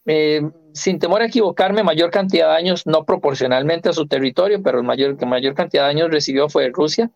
eh, 0.06 0.42
sin 0.74 0.98
temor 1.00 1.22
a 1.22 1.26
equivocarme, 1.26 1.82
mayor 1.82 2.10
cantidad 2.10 2.50
de 2.50 2.56
años, 2.56 2.86
no 2.86 3.04
proporcionalmente 3.04 3.88
a 3.88 3.92
su 3.92 4.06
territorio, 4.06 4.62
pero 4.62 4.78
el 4.78 4.84
mayor, 4.84 5.16
que 5.16 5.26
mayor 5.26 5.54
cantidad 5.54 5.84
de 5.84 5.90
años 5.90 6.10
recibió 6.10 6.48
fue 6.48 6.68
Rusia, 6.68 7.10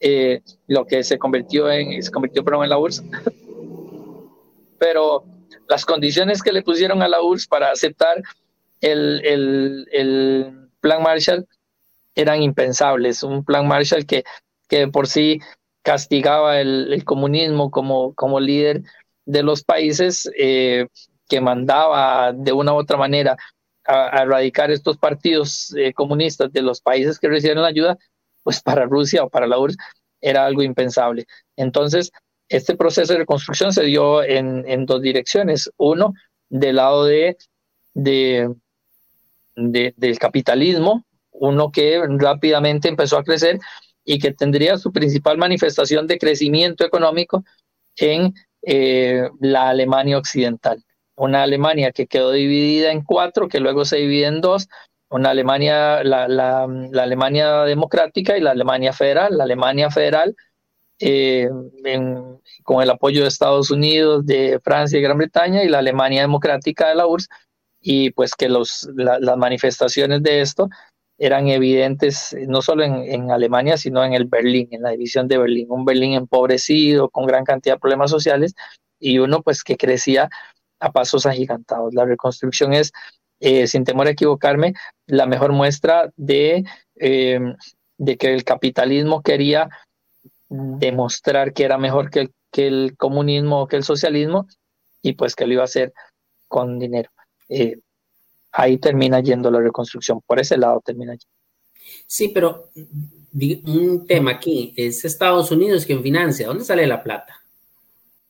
eh, 0.00 0.42
lo 0.66 0.84
que 0.86 1.02
se 1.04 1.18
convirtió 1.18 1.70
en, 1.70 2.02
se 2.02 2.10
convirtió 2.10 2.44
en 2.62 2.68
la 2.68 2.78
URSS. 2.78 3.02
Pero 4.78 5.24
las 5.68 5.84
condiciones 5.84 6.42
que 6.42 6.52
le 6.52 6.62
pusieron 6.62 7.02
a 7.02 7.08
la 7.08 7.22
URSS 7.22 7.46
para 7.46 7.70
aceptar 7.70 8.22
el, 8.80 9.24
el, 9.24 9.88
el 9.92 10.68
plan 10.80 11.02
Marshall 11.02 11.46
eran 12.14 12.42
impensables. 12.42 13.22
Un 13.22 13.44
plan 13.44 13.66
Marshall 13.66 14.06
que, 14.06 14.24
que 14.68 14.88
por 14.88 15.06
sí 15.06 15.40
castigaba 15.82 16.60
el, 16.60 16.92
el 16.92 17.04
comunismo 17.04 17.70
como, 17.70 18.14
como 18.14 18.40
líder 18.40 18.82
de 19.26 19.42
los 19.42 19.64
países, 19.64 20.30
eh, 20.38 20.86
que 21.28 21.40
mandaba 21.40 22.32
de 22.32 22.52
una 22.52 22.72
u 22.72 22.76
otra 22.76 22.96
manera 22.96 23.36
a, 23.86 24.22
erradicar 24.22 24.70
estos 24.70 24.96
partidos 24.98 25.74
eh, 25.76 25.92
comunistas 25.92 26.52
de 26.52 26.62
los 26.62 26.80
países 26.80 27.18
que 27.18 27.28
recibieron 27.28 27.62
la 27.62 27.68
ayuda, 27.68 27.98
pues 28.44 28.62
para 28.62 28.84
Rusia 28.84 29.24
o 29.24 29.28
para 29.28 29.48
la 29.48 29.58
URSS 29.58 29.76
era 30.20 30.46
algo 30.46 30.62
impensable. 30.62 31.26
Entonces, 31.56 32.12
este 32.48 32.76
proceso 32.76 33.12
de 33.12 33.20
reconstrucción 33.20 33.72
se 33.72 33.84
dio 33.84 34.22
en, 34.22 34.86
dos 34.86 35.02
direcciones. 35.02 35.70
Uno, 35.76 36.14
del 36.48 36.76
lado 36.76 37.04
de, 37.04 37.36
del 37.94 38.54
capitalismo, 40.18 41.04
uno 41.32 41.72
que 41.72 42.00
rápidamente 42.18 42.88
empezó 42.88 43.18
a 43.18 43.24
crecer 43.24 43.58
y 44.04 44.18
que 44.18 44.32
tendría 44.32 44.76
su 44.76 44.92
principal 44.92 45.38
manifestación 45.38 46.06
de 46.06 46.18
crecimiento 46.18 46.84
económico 46.84 47.44
en 47.96 48.34
eh, 48.62 49.28
la 49.40 49.70
Alemania 49.70 50.18
occidental. 50.18 50.84
Una 51.16 51.42
Alemania 51.42 51.92
que 51.92 52.06
quedó 52.06 52.32
dividida 52.32 52.92
en 52.92 53.02
cuatro, 53.02 53.48
que 53.48 53.60
luego 53.60 53.84
se 53.84 53.96
divide 53.96 54.26
en 54.26 54.40
dos, 54.40 54.68
una 55.14 55.30
Alemania, 55.30 56.02
la, 56.02 56.26
la, 56.26 56.64
Alemania 56.64 57.62
democrática 57.62 58.36
y 58.36 58.40
la 58.40 58.50
Alemania 58.50 58.92
federal. 58.92 59.36
La 59.36 59.44
Alemania 59.44 59.88
federal, 59.88 60.34
eh, 60.98 61.48
con 62.64 62.82
el 62.82 62.90
apoyo 62.90 63.22
de 63.22 63.28
Estados 63.28 63.70
Unidos, 63.70 64.26
de 64.26 64.60
Francia 64.64 64.98
y 64.98 65.02
Gran 65.02 65.18
Bretaña, 65.18 65.62
y 65.62 65.68
la 65.68 65.78
Alemania 65.78 66.22
democrática 66.22 66.88
de 66.88 66.96
la 66.96 67.06
URSS, 67.06 67.28
y 67.80 68.10
pues 68.10 68.34
que 68.34 68.48
los, 68.48 68.88
las 68.96 69.36
manifestaciones 69.36 70.20
de 70.22 70.40
esto 70.40 70.68
eran 71.16 71.46
evidentes 71.46 72.34
no 72.48 72.60
solo 72.60 72.82
en, 72.82 72.94
en, 72.96 73.30
Alemania, 73.30 73.76
sino 73.76 74.02
en 74.02 74.14
el 74.14 74.24
Berlín, 74.24 74.66
en 74.72 74.82
la 74.82 74.90
división 74.90 75.28
de 75.28 75.38
Berlín, 75.38 75.66
un 75.70 75.84
Berlín 75.84 76.14
empobrecido, 76.14 77.08
con 77.08 77.26
gran 77.26 77.44
cantidad 77.44 77.76
de 77.76 77.80
problemas 77.80 78.10
sociales, 78.10 78.54
y 78.98 79.18
uno 79.18 79.42
pues 79.42 79.62
que 79.62 79.76
crecía 79.76 80.28
a 80.80 80.90
pasos 80.90 81.24
agigantados. 81.24 81.94
La 81.94 82.04
reconstrucción 82.04 82.72
es 82.72 82.92
eh, 83.40 83.66
sin 83.66 83.84
temor 83.84 84.06
a 84.06 84.10
equivocarme, 84.10 84.74
la 85.06 85.26
mejor 85.26 85.52
muestra 85.52 86.12
de, 86.16 86.64
eh, 86.96 87.40
de 87.98 88.16
que 88.16 88.32
el 88.32 88.44
capitalismo 88.44 89.22
quería 89.22 89.68
demostrar 90.48 91.52
que 91.52 91.64
era 91.64 91.78
mejor 91.78 92.10
que 92.10 92.20
el, 92.20 92.32
que 92.50 92.66
el 92.66 92.96
comunismo 92.96 93.62
o 93.62 93.68
que 93.68 93.76
el 93.76 93.84
socialismo 93.84 94.46
y 95.02 95.14
pues 95.14 95.34
que 95.34 95.46
lo 95.46 95.54
iba 95.54 95.62
a 95.62 95.66
hacer 95.66 95.92
con 96.48 96.78
dinero. 96.78 97.10
Eh, 97.48 97.78
ahí 98.52 98.78
termina 98.78 99.20
yendo 99.20 99.50
la 99.50 99.60
reconstrucción, 99.60 100.20
por 100.26 100.38
ese 100.38 100.56
lado 100.56 100.80
termina 100.84 101.12
yendo. 101.12 101.26
Sí, 102.06 102.28
pero 102.28 102.70
un 103.64 104.06
tema 104.06 104.32
aquí, 104.32 104.72
es 104.76 105.04
Estados 105.04 105.50
Unidos 105.50 105.84
quien 105.84 106.02
financia, 106.02 106.46
¿dónde 106.46 106.64
sale 106.64 106.86
la 106.86 107.02
plata? 107.02 107.40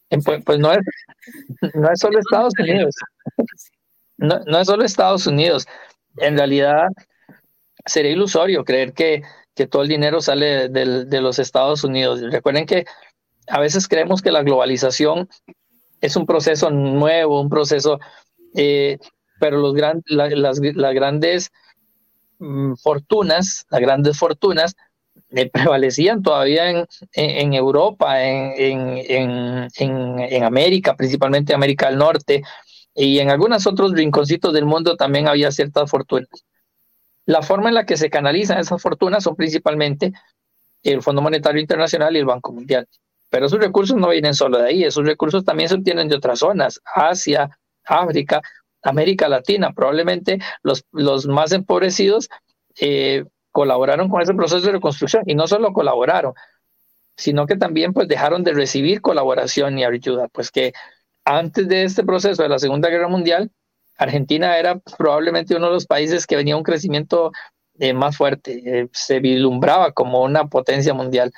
Pues, 0.09 0.43
pues, 0.45 0.59
no, 0.59 0.73
es, 0.73 0.81
no 1.75 1.93
es 1.93 2.01
solo 2.01 2.19
Estados 2.19 2.55
Unidos 2.59 2.95
no, 4.17 4.41
no 4.47 4.59
es 4.59 4.67
solo 4.67 4.85
Estados 4.85 5.27
Unidos. 5.27 5.67
En 6.19 6.37
realidad, 6.37 6.89
sería 7.87 8.13
ilusorio 8.13 8.65
creer 8.65 8.93
que, 8.93 9.23
que 9.55 9.67
todo 9.67 9.83
el 9.83 9.89
dinero 9.89 10.21
sale 10.21 10.69
de 10.69 11.21
los 11.21 11.39
Estados 11.39 11.85
Unidos. 11.85 12.21
Recuerden 12.21 12.67
que 12.67 12.85
a 13.49 13.61
veces 13.61 13.89
creemos 13.89 14.23
que 14.23 14.33
la 14.33 14.43
globalización 14.43 15.29
es 16.01 16.17
un 16.17 16.27
proceso 16.27 16.71
nuevo, 16.71 17.41
un 17.41 17.49
proceso, 17.49 17.99
eh, 18.55 18.99
pero 19.41 19.59
los 19.59 19.75
las, 20.07 20.61
las, 20.61 20.95
grandes 20.95 21.51
mm, 22.39 22.75
fortunas, 22.75 23.67
las 23.71 23.81
grandes 23.81 24.19
fortunas 24.19 24.77
eh, 25.31 25.51
prevalecían 25.53 26.23
todavía 26.23 26.71
en, 26.71 26.87
en, 27.15 27.55
Europa, 27.55 28.23
en, 28.23 28.99
en, 29.09 29.69
en, 29.77 30.45
América, 30.45 30.95
principalmente 30.95 31.55
América 31.55 31.89
del 31.89 31.99
Norte, 31.99 32.43
y 32.95 33.19
en 33.19 33.31
algunos 33.31 33.67
otros 33.67 33.93
rinconcitos 33.93 34.53
del 34.53 34.65
mundo 34.65 34.97
también 34.97 35.29
había 35.29 35.51
ciertas 35.51 35.91
fortunas. 35.91 36.45
La 37.27 37.43
forma 37.43 37.69
en 37.69 37.75
la 37.75 37.87
que 37.87 37.97
se 37.97 38.11
canalizan 38.11 38.59
esas 38.59 38.81
fortunas 38.81 39.25
son 39.25 39.35
principalmente 39.35 40.13
el 40.83 41.03
Fondo 41.03 41.23
Monetario 41.23 41.61
Internacional 41.61 42.15
y 42.15 42.21
el 42.21 42.27
Banco 42.27 42.53
Mundial. 42.53 42.87
Pero 43.31 43.47
esos 43.47 43.59
recursos 43.59 43.97
no 43.97 44.11
vienen 44.11 44.35
solo 44.35 44.59
de 44.59 44.69
ahí, 44.69 44.85
esos 44.85 45.05
recursos 45.05 45.45
también 45.45 45.69
se 45.69 45.75
obtienen 45.75 46.09
de 46.09 46.17
otras 46.17 46.39
zonas, 46.39 46.81
Asia, 46.95 47.59
África, 47.85 48.43
América 48.83 49.29
Latina. 49.29 49.73
Probablemente 49.73 50.39
los, 50.63 50.85
los 50.93 51.27
más 51.27 51.53
empobrecidos 51.53 52.29
eh, 52.81 53.25
colaboraron 53.51 54.09
con 54.09 54.21
ese 54.21 54.35
proceso 54.35 54.67
de 54.67 54.73
reconstrucción 54.73 55.25
y 55.27 55.35
no 55.35 55.47
solo 55.47 55.73
colaboraron, 55.73 56.35
sino 57.17 57.47
que 57.47 57.57
también 57.57 57.93
pues 57.93 58.07
dejaron 58.07 58.45
de 58.45 58.53
recibir 58.53 59.01
colaboración 59.01 59.79
y 59.79 59.85
ayuda, 59.85 60.29
pues 60.29 60.51
que 60.51 60.73
antes 61.25 61.69
de 61.69 61.85
este 61.85 62.05
proceso 62.05 62.43
de 62.43 62.49
la 62.49 62.59
Segunda 62.59 62.89
Guerra 62.89 63.09
Mundial, 63.09 63.51
Argentina 63.97 64.59
era 64.59 64.79
probablemente 64.99 65.57
uno 65.57 65.67
de 65.67 65.73
los 65.73 65.87
países 65.87 66.27
que 66.27 66.37
venía 66.37 66.57
un 66.57 66.63
crecimiento 66.63 67.33
eh, 67.79 67.93
más 67.93 68.17
fuerte, 68.17 68.63
eh, 68.65 68.89
se 68.93 69.21
vislumbraba 69.21 69.93
como 69.93 70.23
una 70.23 70.47
potencia 70.47 70.95
mundial. 70.95 71.33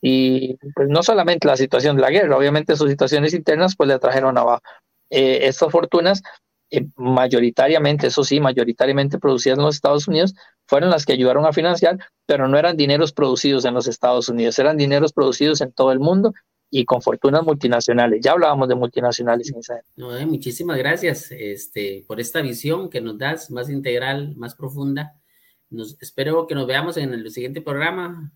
Y 0.00 0.56
pues 0.74 0.88
no 0.88 1.02
solamente 1.02 1.46
la 1.46 1.56
situación 1.56 1.96
de 1.96 2.02
la 2.02 2.10
guerra, 2.10 2.36
obviamente 2.36 2.76
sus 2.76 2.90
situaciones 2.90 3.34
internas 3.34 3.76
pues 3.76 3.88
le 3.88 3.98
trajeron 3.98 4.36
abajo. 4.36 4.62
Eh, 5.10 5.46
estas 5.46 5.70
fortunas 5.70 6.22
eh, 6.70 6.86
mayoritariamente, 6.96 8.06
eso 8.06 8.24
sí, 8.24 8.40
mayoritariamente 8.40 9.18
producidas 9.18 9.58
en 9.58 9.64
los 9.64 9.74
Estados 9.74 10.08
Unidos, 10.08 10.34
fueron 10.66 10.90
las 10.90 11.04
que 11.04 11.12
ayudaron 11.12 11.44
a 11.44 11.52
financiar, 11.52 11.98
pero 12.26 12.48
no 12.48 12.58
eran 12.58 12.78
dineros 12.78 13.12
producidos 13.12 13.66
en 13.66 13.74
los 13.74 13.86
Estados 13.86 14.30
Unidos, 14.30 14.58
eran 14.58 14.78
dineros 14.78 15.12
producidos 15.12 15.60
en 15.60 15.70
todo 15.72 15.92
el 15.92 16.00
mundo 16.00 16.32
y 16.74 16.86
con 16.86 17.02
fortunas 17.02 17.44
multinacionales. 17.44 18.22
Ya 18.22 18.32
hablábamos 18.32 18.66
de 18.66 18.74
multinacionales 18.74 19.50
en 19.52 19.58
esa 19.58 19.82
no, 19.94 20.16
eh, 20.16 20.24
Muchísimas 20.24 20.78
gracias 20.78 21.30
este, 21.30 22.02
por 22.08 22.18
esta 22.18 22.40
visión 22.40 22.88
que 22.88 23.02
nos 23.02 23.18
das, 23.18 23.50
más 23.50 23.68
integral, 23.68 24.34
más 24.36 24.54
profunda. 24.54 25.20
Nos, 25.68 26.00
espero 26.00 26.46
que 26.46 26.54
nos 26.54 26.66
veamos 26.66 26.96
en 26.96 27.12
el 27.12 27.30
siguiente 27.30 27.60
programa. 27.60 28.32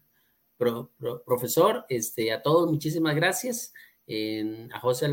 profesor, 0.58 1.86
este, 1.88 2.30
a 2.30 2.42
todos 2.42 2.70
muchísimas 2.70 3.16
gracias. 3.16 3.72
a 4.70 4.80
José 4.80 5.08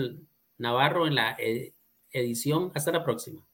Navarro 0.57 1.07
en 1.07 1.15
la 1.15 1.37
eh, 1.39 1.73
edición. 2.11 2.73
Hasta 2.75 2.91
la 2.91 3.05
próxima. 3.05 3.47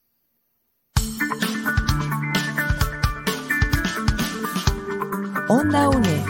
Onda 5.48 5.88
UNED. 5.88 6.29